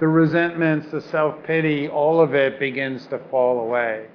[0.00, 4.06] the resentments, the self pity, all of it begins to fall away.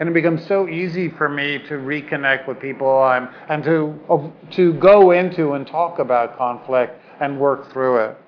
[0.00, 4.72] And it becomes so easy for me to reconnect with people I'm, and to, to
[4.74, 8.18] go into and talk about conflict and work through it.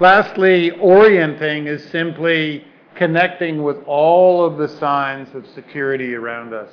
[0.00, 6.70] Lastly, orienting is simply connecting with all of the signs of security around us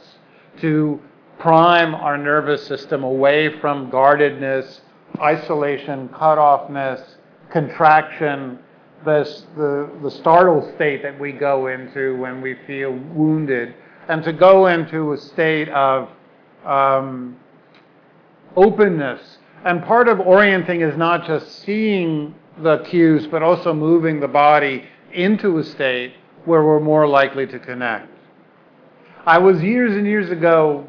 [0.61, 0.99] to
[1.39, 4.81] prime our nervous system away from guardedness,
[5.19, 7.14] isolation, cutoffness,
[7.55, 8.59] contraction,
[9.05, 13.73] this, the, the startled state that we go into when we feel wounded,
[14.09, 16.09] and to go into a state of
[16.65, 17.37] um,
[18.57, 19.37] openness.
[19.63, 24.83] And part of orienting is not just seeing the cues, but also moving the body
[25.13, 26.11] into a state
[26.43, 28.09] where we're more likely to connect.
[29.25, 30.85] I was years and years ago,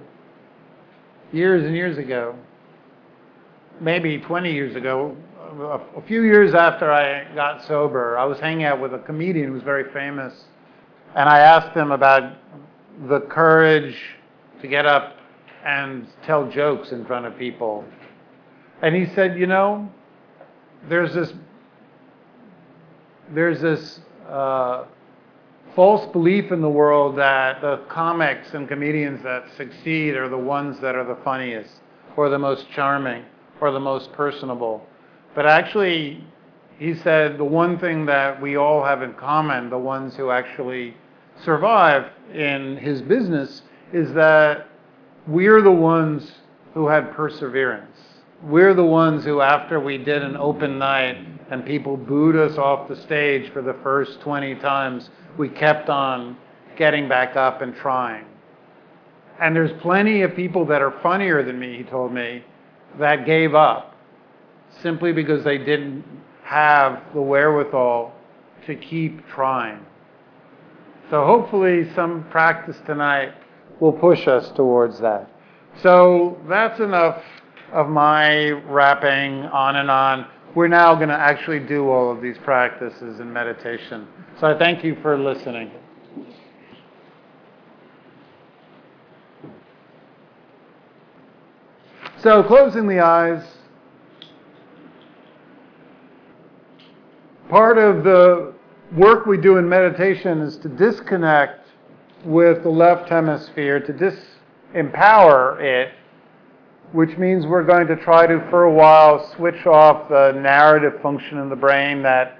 [1.32, 2.34] years and years ago,
[3.80, 5.16] maybe 20 years ago,
[5.60, 9.52] a, few years after I got sober, I was hanging out with a comedian who
[9.54, 10.34] was very famous,
[11.14, 12.34] and I asked him about
[13.08, 13.96] the courage
[14.60, 15.16] to get up
[15.64, 17.84] and tell jokes in front of people.
[18.82, 19.90] And he said, you know,
[20.88, 21.32] there's this
[23.34, 24.84] there's this uh,
[25.74, 30.78] false belief in the world that the comics and comedians that succeed are the ones
[30.80, 31.70] that are the funniest
[32.16, 33.24] or the most charming
[33.60, 34.86] or the most personable.
[35.36, 36.24] But actually,
[36.78, 40.96] he said the one thing that we all have in common, the ones who actually
[41.44, 43.60] survive in his business,
[43.92, 44.66] is that
[45.26, 46.32] we're the ones
[46.72, 47.98] who had perseverance.
[48.42, 51.18] We're the ones who, after we did an open night
[51.50, 56.38] and people booed us off the stage for the first 20 times, we kept on
[56.76, 58.24] getting back up and trying.
[59.38, 62.42] And there's plenty of people that are funnier than me, he told me,
[62.98, 63.95] that gave up
[64.82, 66.04] simply because they didn't
[66.42, 68.14] have the wherewithal
[68.66, 69.84] to keep trying.
[71.10, 73.32] So hopefully some practice tonight
[73.80, 75.30] will push us towards that.
[75.82, 77.22] So that's enough
[77.72, 80.26] of my rapping on and on.
[80.54, 84.08] We're now going to actually do all of these practices in meditation.
[84.40, 85.70] So I thank you for listening.
[92.22, 93.44] So closing the eyes.
[97.48, 98.52] Part of the
[98.96, 101.66] work we do in meditation is to disconnect
[102.24, 105.92] with the left hemisphere, to disempower it
[106.92, 111.38] which means we're going to try to, for a while, switch off the narrative function
[111.38, 112.38] in the brain that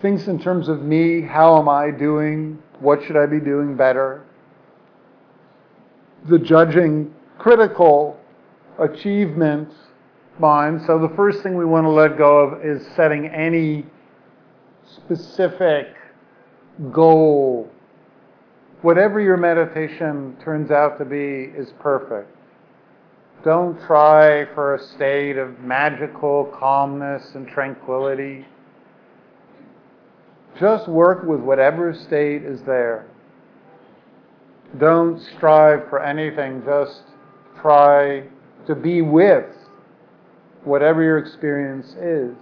[0.00, 4.24] thinks in terms of me, how am I doing, what should I be doing better.
[6.28, 8.18] The judging, critical
[8.78, 9.72] achievement
[10.38, 10.82] mind.
[10.86, 13.86] So the first thing we want to let go of is setting any
[15.06, 15.94] specific
[16.92, 17.70] goal.
[18.82, 22.28] Whatever your meditation turns out to be is perfect.
[23.44, 28.44] Don't try for a state of magical calmness and tranquility.
[30.58, 33.06] Just work with whatever state is there.
[34.78, 37.02] Don't strive for anything, just
[37.60, 38.24] try
[38.66, 39.46] to be with
[40.64, 42.36] whatever your experience is.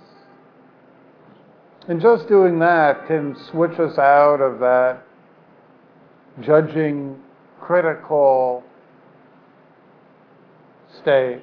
[1.87, 5.05] And just doing that can switch us out of that
[6.41, 7.21] judging,
[7.61, 8.65] critical,
[11.03, 11.43] state.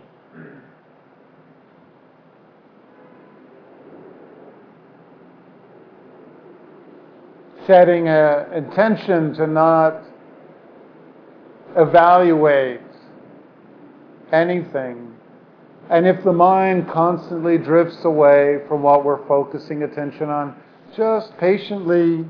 [7.67, 10.01] Setting an intention to not
[11.75, 12.82] evaluate
[14.32, 15.15] anything.
[15.89, 20.55] And if the mind constantly drifts away from what we're focusing attention on,
[20.95, 22.25] just patiently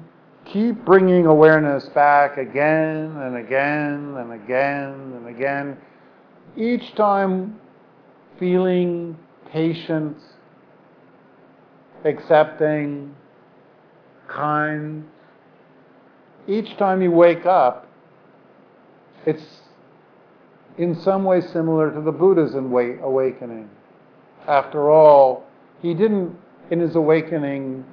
[0.45, 5.77] keep bringing awareness back again and again and again and again
[6.55, 7.59] each time
[8.39, 9.17] feeling
[9.51, 10.17] patient,
[12.03, 13.15] accepting,
[14.27, 15.05] kind.
[16.47, 17.87] Each time you wake up,
[19.25, 19.43] it's
[20.77, 23.69] in some way similar to the Buddha's awakening.
[24.47, 25.45] After all,
[25.81, 26.35] he didn't,
[26.69, 27.85] in his awakening,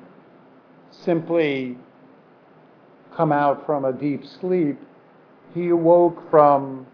[0.91, 1.77] simply
[3.17, 4.79] come out from a deep sleep.
[5.55, 6.87] He awoke from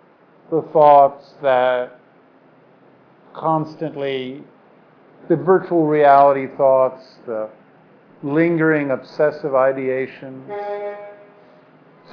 [0.51, 2.01] the thoughts that
[3.35, 4.43] constantly,
[5.29, 7.51] the virtual reality thoughts, the
[8.23, 10.45] lingering obsessive ideation.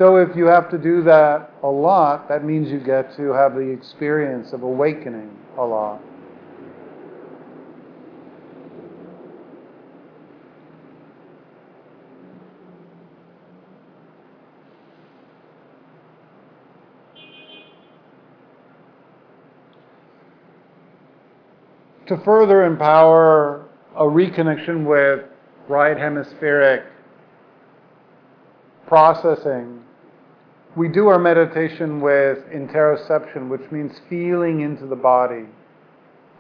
[0.02, 3.54] So if you have to do that a lot, that means you get to have
[3.54, 5.30] the experience of awakening
[5.60, 6.02] a lot.
[22.08, 25.24] to further empower a reconnection with
[25.70, 26.84] right hemispheric
[28.88, 29.82] processing,
[30.76, 35.46] we do our meditation with interoception, which means feeling into the body.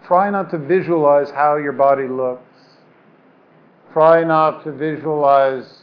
[0.05, 2.43] Try not to visualize how your body looks.
[3.93, 5.81] try not to visualize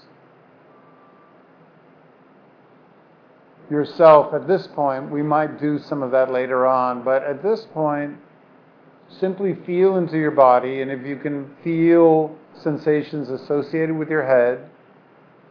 [3.70, 5.10] yourself at this point.
[5.10, 8.16] We might do some of that later on, but at this point,
[9.08, 14.70] simply feel into your body, and if you can feel sensations associated with your head,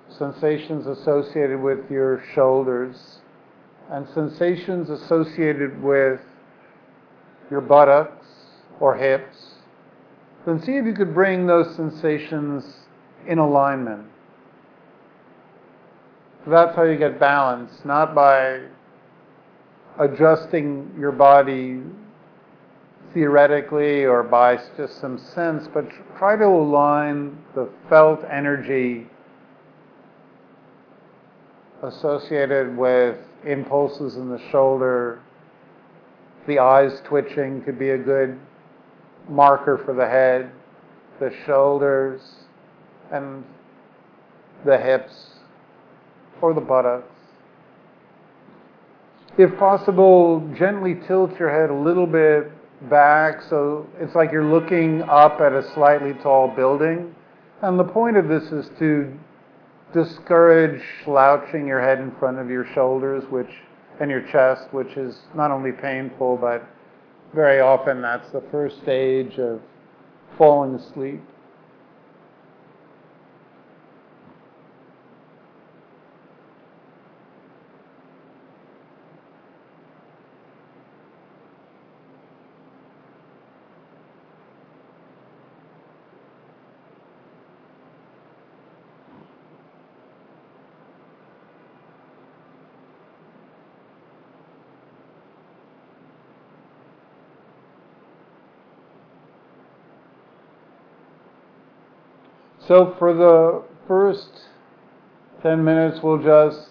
[0.10, 3.20] sensations associated with your shoulders,
[3.90, 6.20] and sensations associated with
[7.50, 8.26] your buttocks
[8.80, 9.56] or hips,
[10.46, 12.64] then see if you could bring those sensations
[13.28, 14.06] in alignment.
[16.46, 18.62] That's how you get balance, not by
[20.00, 21.82] adjusting your body
[23.14, 25.86] theoretically or by just some sense, but
[26.18, 29.08] try to align the felt energy
[31.84, 35.22] associated with impulses in the shoulder.
[36.48, 38.40] The eyes twitching could be a good
[39.30, 40.52] marker for the head,
[41.20, 42.22] the shoulders,
[43.12, 43.44] and
[44.66, 45.14] the hips
[46.42, 47.12] or the buttocks.
[49.38, 52.52] If possible, gently tilt your head a little bit
[52.90, 57.14] back so it's like you're looking up at a slightly tall building.
[57.62, 59.12] And the point of this is to
[59.94, 63.50] discourage slouching your head in front of your shoulders, which
[64.00, 66.68] and your chest, which is not only painful, but
[67.34, 69.62] very often that's the first stage of
[70.38, 71.22] falling asleep.
[102.68, 104.28] So for the first
[105.42, 106.70] 10 minutes, we'll just,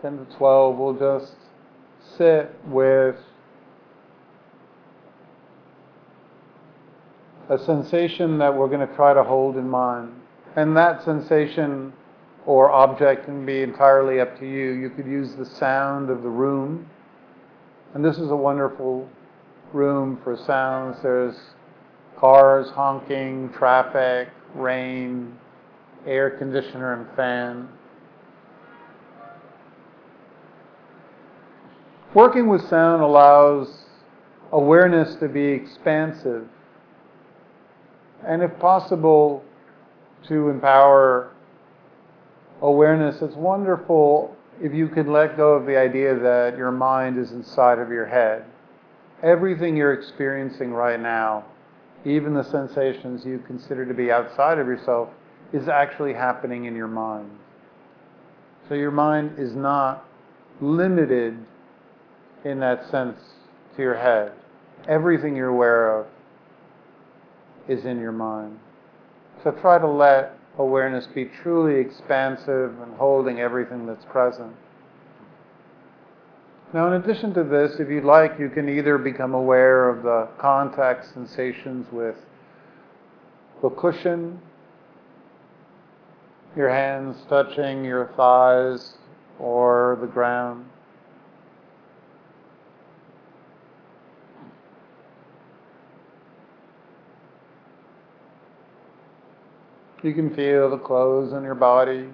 [0.00, 1.34] 10 to 12, we'll just
[2.16, 3.16] sit with
[7.50, 10.14] a sensation that we're going to try to hold in mind.
[10.56, 11.92] And that sensation
[12.46, 14.70] or object can be entirely up to you.
[14.70, 16.88] You could use the sound of the room.
[17.92, 19.06] And this is a wonderful
[19.74, 20.96] room for sounds.
[21.02, 21.36] There's
[22.22, 25.36] cars honking, traffic, rain,
[26.06, 27.68] air conditioner and fan.
[32.14, 33.86] Working with sound allows
[34.52, 36.46] awareness to be expansive
[38.24, 39.42] and, if possible,
[40.28, 41.32] to empower
[42.60, 43.20] awareness.
[43.20, 47.80] It's wonderful if you can let go of the idea that your mind is inside
[47.80, 48.44] of your head.
[49.24, 51.46] Everything you're experiencing right now
[52.04, 55.08] even the sensations you consider to be outside of yourself,
[55.52, 57.30] is actually happening in your mind.
[58.68, 60.04] So your mind is not
[60.60, 61.36] limited
[62.44, 63.18] in that sense
[63.76, 64.32] to your head.
[64.88, 66.06] Everything you're aware of
[67.68, 68.58] is in your mind.
[69.44, 74.54] So try to let awareness be truly expansive and holding everything that's present.
[76.74, 80.26] Now, in addition to this, if you'd like, you can either become aware of the
[80.38, 82.16] contact sensations with
[83.60, 84.40] the cushion,
[86.56, 88.94] your hands touching your thighs
[89.38, 90.64] or the ground.
[100.02, 102.08] You can feel the clothes on your body.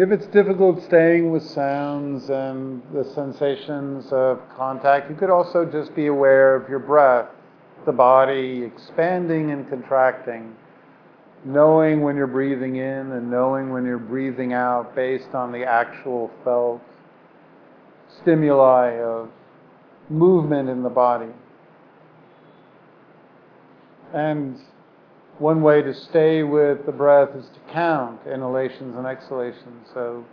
[0.00, 5.92] If it's difficult staying with sounds and the sensations of contact, you could also just
[5.96, 7.26] be aware of your breath,
[7.84, 10.54] the body expanding and contracting,
[11.44, 16.30] knowing when you're breathing in and knowing when you're breathing out based on the actual
[16.44, 16.80] felt
[18.22, 19.28] stimuli of
[20.08, 21.32] movement in the body.
[24.14, 24.60] And
[25.38, 29.86] one way to stay with the breath is to count inhalations and exhalations.
[29.94, 30.24] So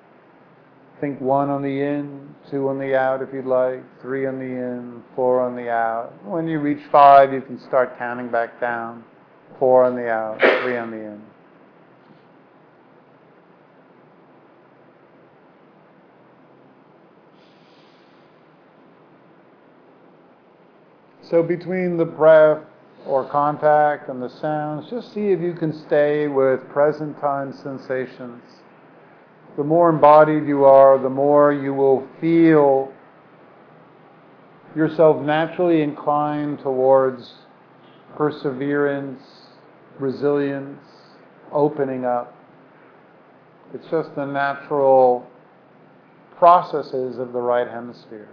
[0.99, 4.45] think one on the in, two on the out if you'd like, three on the
[4.45, 6.13] in, four on the out.
[6.25, 9.03] When you reach five, you can start counting back down.
[9.59, 11.21] Four on the out, three on the in.
[21.29, 22.63] So between the breath
[23.07, 28.41] or contact and the sounds, just see if you can stay with present time sensations.
[29.57, 32.91] The more embodied you are, the more you will feel
[34.75, 37.33] yourself naturally inclined towards
[38.17, 39.21] perseverance,
[39.99, 40.81] resilience,
[41.51, 42.33] opening up.
[43.73, 45.25] It's just the natural
[46.37, 48.29] processes of the right hemisphere.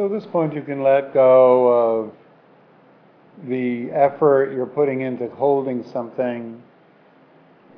[0.00, 2.12] So at this point, you can let go of
[3.46, 6.62] the effort you're putting into holding something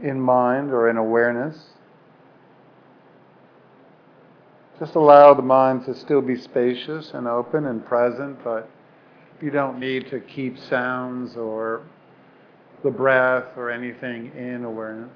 [0.04, 1.60] in mind or in awareness.
[4.78, 8.70] Just allow the mind to still be spacious and open and present, but
[9.40, 11.82] you don't need to keep sounds or
[12.84, 15.10] the breath or anything in awareness.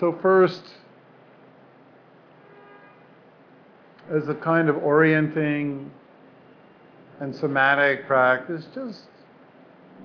[0.00, 0.62] So, first,
[4.10, 5.90] as a kind of orienting
[7.20, 9.02] and somatic practice, just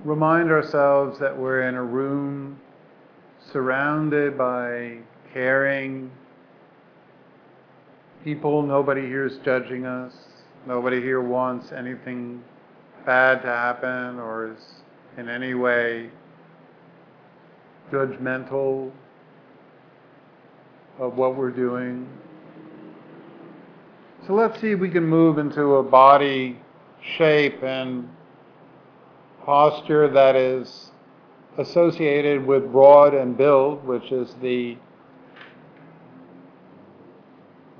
[0.04, 2.60] remind ourselves that we're in a room
[3.50, 4.98] surrounded by
[5.32, 6.10] caring
[8.22, 8.60] people.
[8.60, 10.12] Nobody here is judging us.
[10.66, 12.44] Nobody here wants anything
[13.06, 14.62] bad to happen or is
[15.16, 16.10] in any way
[17.90, 18.92] judgmental
[20.98, 22.08] of what we're doing.
[24.26, 26.58] So let's see if we can move into a body
[27.16, 28.08] shape and
[29.44, 30.90] posture that is
[31.58, 34.76] associated with broaden and build, which is the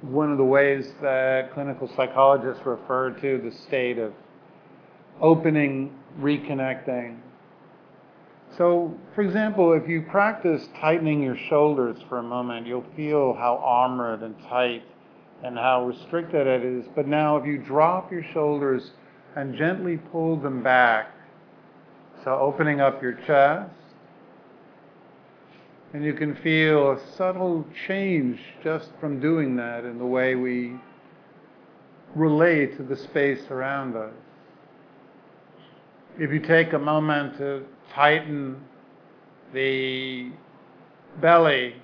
[0.02, 4.12] one of the ways that clinical psychologists refer to the state of
[5.20, 7.18] opening, reconnecting.
[8.57, 13.61] So, for example, if you practice tightening your shoulders for a moment, you'll feel how
[13.62, 14.82] armored and tight
[15.44, 16.86] and how restricted it is.
[16.94, 18.92] But now, if you drop your shoulders
[19.34, 21.11] and gently pull them back,
[22.24, 23.70] so opening up your chest,
[25.92, 30.76] and you can feel a subtle change just from doing that in the way we
[32.14, 34.14] relate to the space around us.
[36.18, 37.62] If you take a moment to
[37.93, 38.61] tighten
[39.53, 40.30] the
[41.20, 41.74] belly,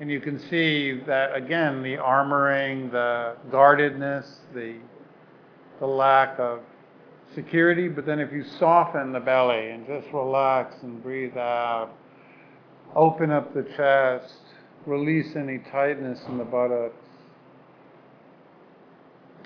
[0.00, 4.76] and you can see that again the armoring, the guardedness, the,
[5.78, 6.60] the lack of
[7.34, 11.90] security, but then if you soften the belly and just relax and breathe out,
[12.94, 14.34] open up the chest,
[14.86, 16.94] release any tightness in the buttocks.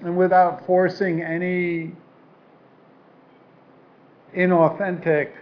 [0.01, 1.93] And without forcing any
[4.37, 5.33] inauthentic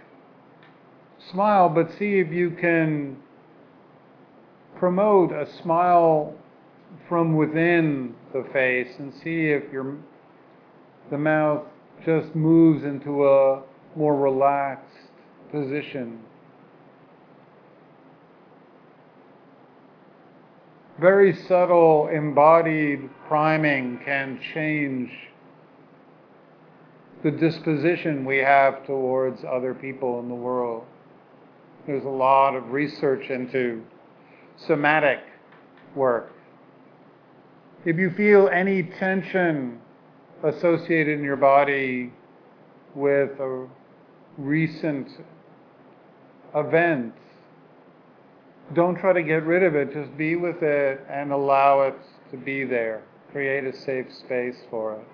[1.31, 3.17] smile, but see if you can
[4.77, 6.33] promote a smile
[7.07, 9.97] from within the face and see if your
[11.11, 11.63] the mouth
[12.03, 13.61] just moves into a
[13.95, 15.11] more relaxed
[15.51, 16.19] position.
[20.99, 25.11] Very subtle embodied priming can change
[27.23, 30.85] the disposition we have towards other people in the world.
[31.87, 33.83] There's a lot of research into
[34.57, 35.19] somatic
[35.95, 36.33] work.
[37.85, 39.79] If you feel any tension
[40.43, 42.11] associated in your body
[42.95, 43.67] with a
[44.37, 45.09] recent
[46.55, 47.13] event,
[48.73, 51.95] don't try to get rid of it, just be with it and allow it
[52.31, 53.03] to be there.
[53.31, 55.07] Create a safe space for it.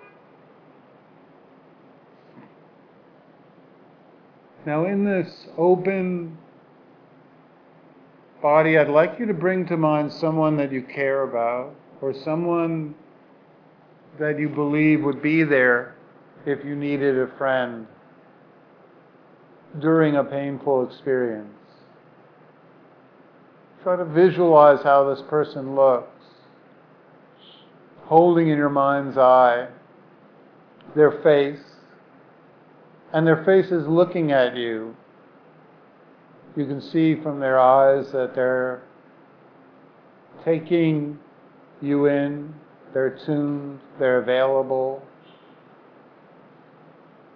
[4.64, 6.38] Now, in this open
[8.42, 12.96] body, I'd like you to bring to mind someone that you care about or someone
[14.18, 15.94] that you believe would be there
[16.44, 17.86] if you needed a friend
[19.80, 21.48] during a painful experience.
[23.82, 26.24] Try to visualize how this person looks,
[28.04, 29.68] holding in your mind's eye
[30.94, 31.62] their face,
[33.14, 34.94] and their face is looking at you
[36.56, 38.82] you can see from their eyes that they're
[40.44, 41.18] taking
[41.80, 42.54] you in,
[42.92, 45.02] they're tuned, they're available.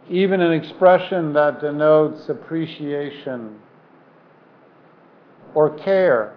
[0.09, 3.59] Even an expression that denotes appreciation
[5.55, 6.37] or care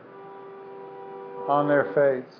[1.47, 2.35] on their face.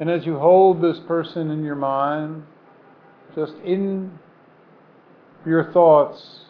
[0.00, 2.44] And as you hold this person in your mind,
[3.36, 4.18] just in
[5.46, 6.40] your thoughts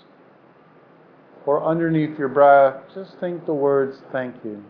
[1.46, 4.62] or underneath your breath, just think the words thank you.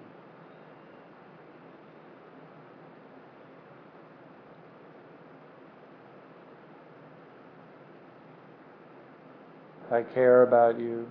[9.90, 11.06] I care about you.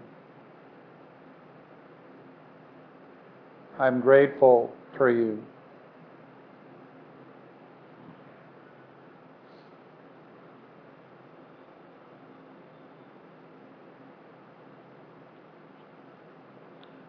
[3.79, 5.41] I'm grateful for you.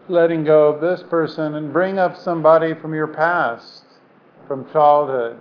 [0.08, 3.84] Letting go of this person and bring up somebody from your past,
[4.46, 5.40] from childhood,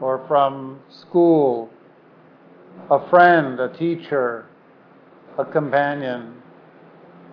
[0.00, 1.70] or from school,
[2.90, 4.46] a friend, a teacher,
[5.38, 6.34] a companion,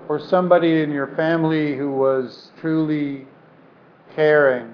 [0.08, 3.28] or somebody in your family who was truly
[4.16, 4.74] caring.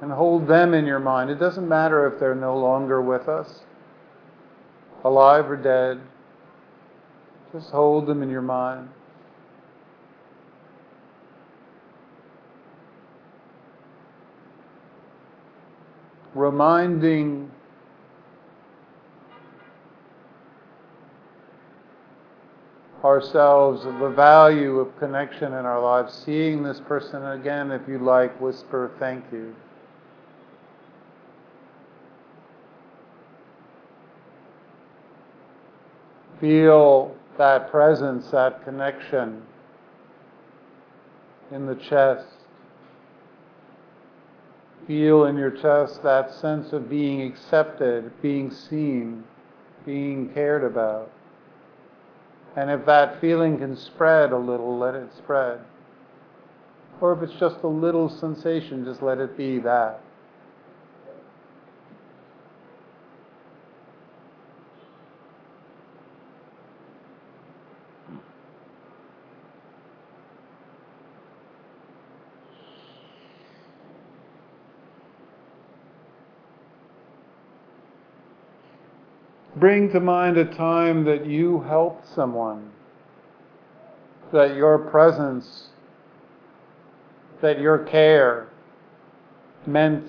[0.00, 1.30] And hold them in your mind.
[1.30, 3.62] It doesn't matter if they're no longer with us,
[5.02, 6.00] alive or dead.
[7.52, 8.88] Just hold them in your mind.
[16.34, 17.50] Reminding
[23.04, 27.98] ourselves of the value of connection in our lives, seeing this person again, if you
[27.98, 29.54] like, whisper thank you.
[36.40, 39.42] Feel that presence, that connection
[41.52, 42.43] in the chest.
[44.86, 49.24] Feel in your chest that sense of being accepted, being seen,
[49.86, 51.10] being cared about.
[52.56, 55.60] And if that feeling can spread a little, let it spread.
[57.00, 60.00] Or if it's just a little sensation, just let it be that.
[79.64, 82.70] Bring to mind a time that you helped someone,
[84.30, 85.68] that your presence,
[87.40, 88.48] that your care
[89.64, 90.06] meant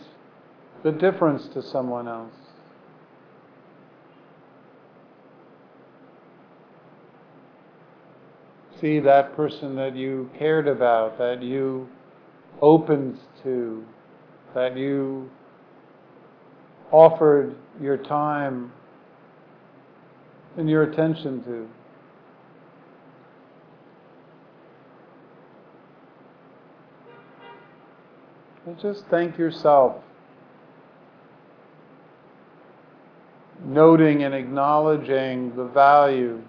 [0.84, 2.34] the difference to someone else.
[8.82, 11.88] See that person that you cared about, that you
[12.62, 13.86] opened to,
[14.54, 15.30] that you
[16.92, 18.74] offered your time
[20.58, 21.68] and your attention to.
[28.66, 30.02] And just thank yourself.
[33.64, 36.42] Noting and acknowledging the value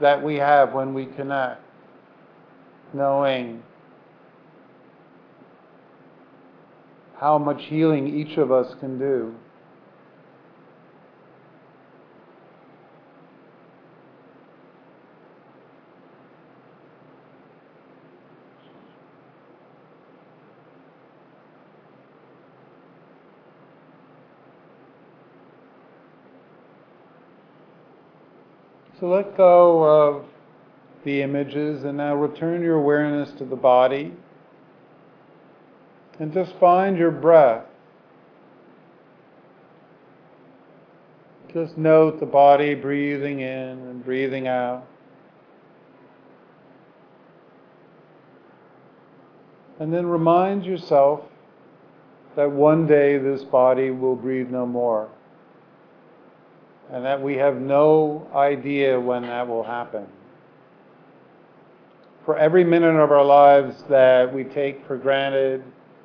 [0.00, 1.60] that we have when we connect.
[2.92, 3.62] Knowing
[7.18, 9.34] how much healing each of us can do.
[29.02, 30.26] So let go of
[31.02, 34.12] the images and now return your awareness to the body
[36.20, 37.64] and just find your breath.
[41.52, 44.86] Just note the body breathing in and breathing out.
[49.80, 51.22] And then remind yourself
[52.36, 55.08] that one day this body will breathe no more
[56.92, 60.06] and that we have no idea when that will happen.
[62.26, 65.64] For every minute of our lives that we take for granted,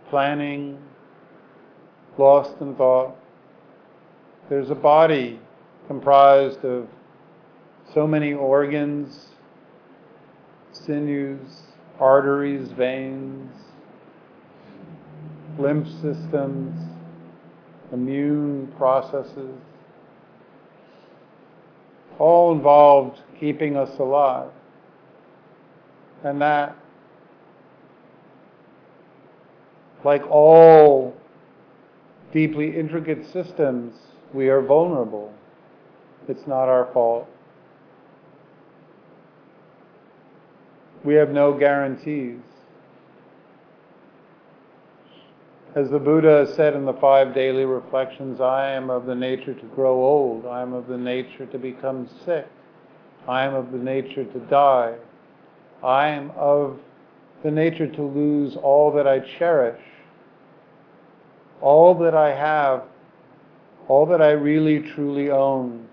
[0.09, 0.79] planning,
[2.17, 3.15] lost in thought,
[4.49, 5.41] there's a body
[5.87, 6.87] comprised of
[7.93, 9.27] so many organs,
[10.71, 11.63] sinews,
[11.99, 13.51] arteries, veins,
[15.59, 16.79] lymph systems,
[17.91, 19.57] immune processes
[22.19, 24.49] all involved keeping us alive.
[26.23, 26.75] And that,
[30.03, 31.15] like all
[32.33, 33.95] deeply intricate systems,
[34.33, 35.33] we are vulnerable.
[36.27, 37.27] It's not our fault.
[41.03, 42.41] We have no guarantees.
[45.77, 49.65] As the Buddha said in the five daily reflections, I am of the nature to
[49.75, 50.47] grow old.
[50.47, 52.47] I am of the nature to become sick.
[53.27, 54.95] I am of the nature to die.
[55.83, 56.79] I am of
[57.43, 59.79] the nature to lose all that I cherish,
[61.61, 62.81] all that I have,
[63.87, 65.87] all that I really truly own,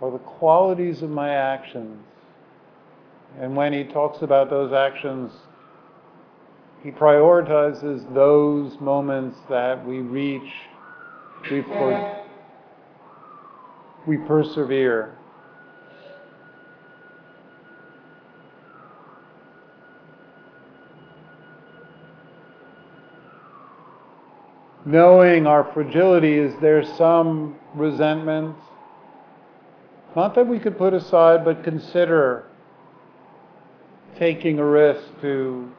[0.00, 2.02] are the qualities of my actions.
[3.38, 5.30] And when he talks about those actions,
[6.82, 10.50] he prioritizes those moments that we reach,
[11.50, 12.24] we, per-
[14.06, 15.14] we persevere.
[24.86, 28.56] Knowing our fragility, is there some resentment?
[30.16, 32.46] Not that we could put aside, but consider
[34.18, 35.70] taking a risk to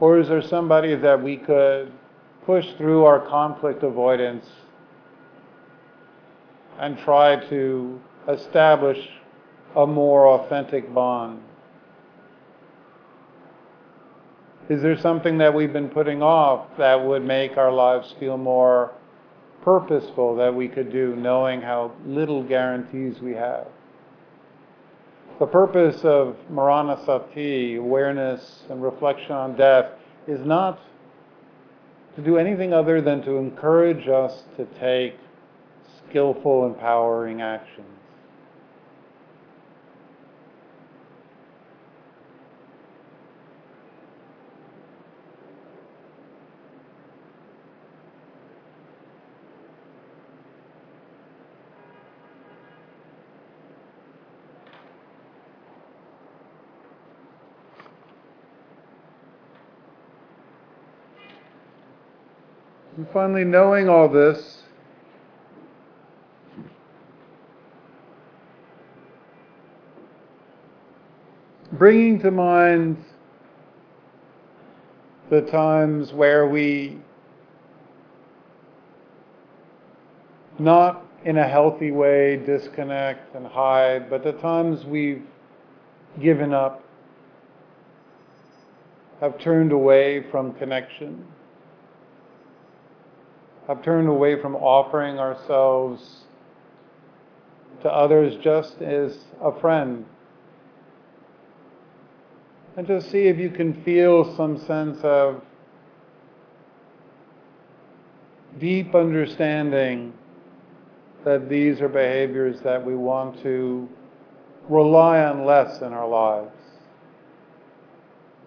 [0.00, 1.92] or is there somebody that we could
[2.46, 4.46] push through our conflict avoidance
[6.78, 8.98] and try to establish
[9.74, 11.42] a more authentic bond?
[14.68, 18.92] Is there something that we've been putting off that would make our lives feel more
[19.62, 23.66] purposeful that we could do, knowing how little guarantees we have?
[25.38, 29.92] The purpose of Marana Sati, awareness and reflection on death,
[30.26, 30.80] is not
[32.16, 35.14] to do anything other than to encourage us to take
[36.10, 37.86] skillful, empowering actions.
[62.98, 64.62] And finally, knowing all this,
[71.72, 72.96] bringing to mind
[75.30, 76.96] the times where we,
[80.60, 85.26] not in a healthy way, disconnect and hide, but the times we've
[86.20, 86.84] given up,
[89.20, 91.26] have turned away from connection
[93.68, 96.24] have turned away from offering ourselves
[97.82, 100.06] to others just as a friend.
[102.76, 105.42] And just see if you can feel some sense of
[108.58, 110.14] deep understanding
[111.24, 113.86] that these are behaviors that we want to
[114.68, 116.54] rely on less in our lives.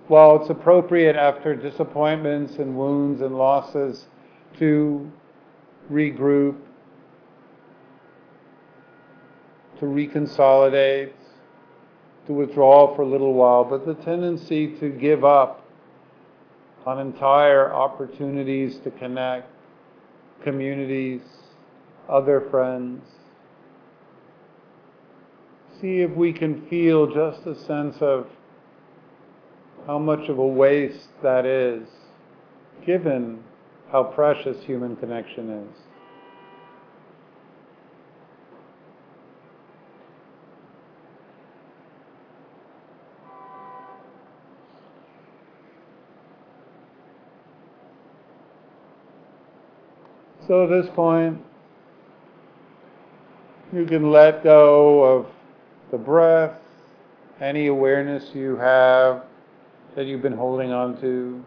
[0.07, 4.07] While it's appropriate after disappointments and wounds and losses
[4.59, 5.11] to
[5.91, 6.57] regroup,
[9.79, 11.11] to reconsolidate,
[12.27, 15.65] to withdraw for a little while, but the tendency to give up
[16.85, 19.49] on entire opportunities to connect,
[20.43, 21.21] communities,
[22.09, 23.03] other friends.
[25.79, 28.27] See if we can feel just a sense of
[29.87, 31.87] how much of a waste that is,
[32.85, 33.43] given
[33.91, 35.77] how precious human connection is.
[50.47, 51.41] So at this point,
[53.73, 55.27] you can let go of
[55.91, 56.57] the breath,
[57.39, 59.23] any awareness you have
[59.95, 61.43] that you've been holding on to.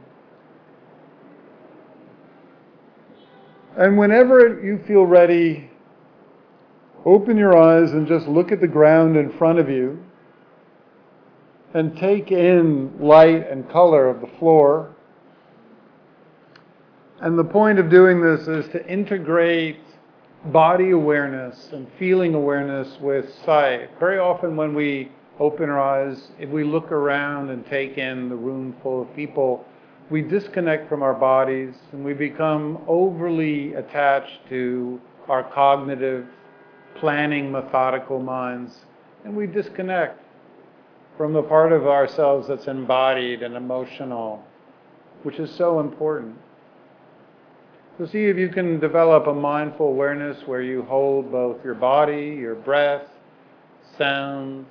[3.77, 5.69] And whenever you feel ready,
[7.05, 10.03] open your eyes and just look at the ground in front of you
[11.75, 14.95] and take in light and color of the floor.
[17.21, 19.81] And the point of doing this is to integrate
[20.47, 23.91] body awareness and feeling awareness with sight.
[23.99, 25.11] Very often, when we
[25.41, 29.65] open our eyes, if we look around and take in the room full of people,
[30.11, 36.27] we disconnect from our bodies and we become overly attached to our cognitive,
[36.97, 38.85] planning, methodical minds,
[39.25, 40.21] and we disconnect
[41.17, 44.45] from the part of ourselves that's embodied and emotional,
[45.23, 46.37] which is so important.
[47.97, 52.37] So, see if you can develop a mindful awareness where you hold both your body,
[52.39, 53.07] your breath,
[53.97, 54.67] sounds,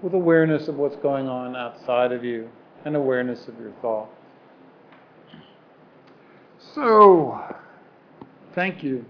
[0.00, 2.48] with awareness of what's going on outside of you
[2.84, 4.19] and awareness of your thoughts.
[6.74, 7.40] So,
[8.54, 9.04] thank you.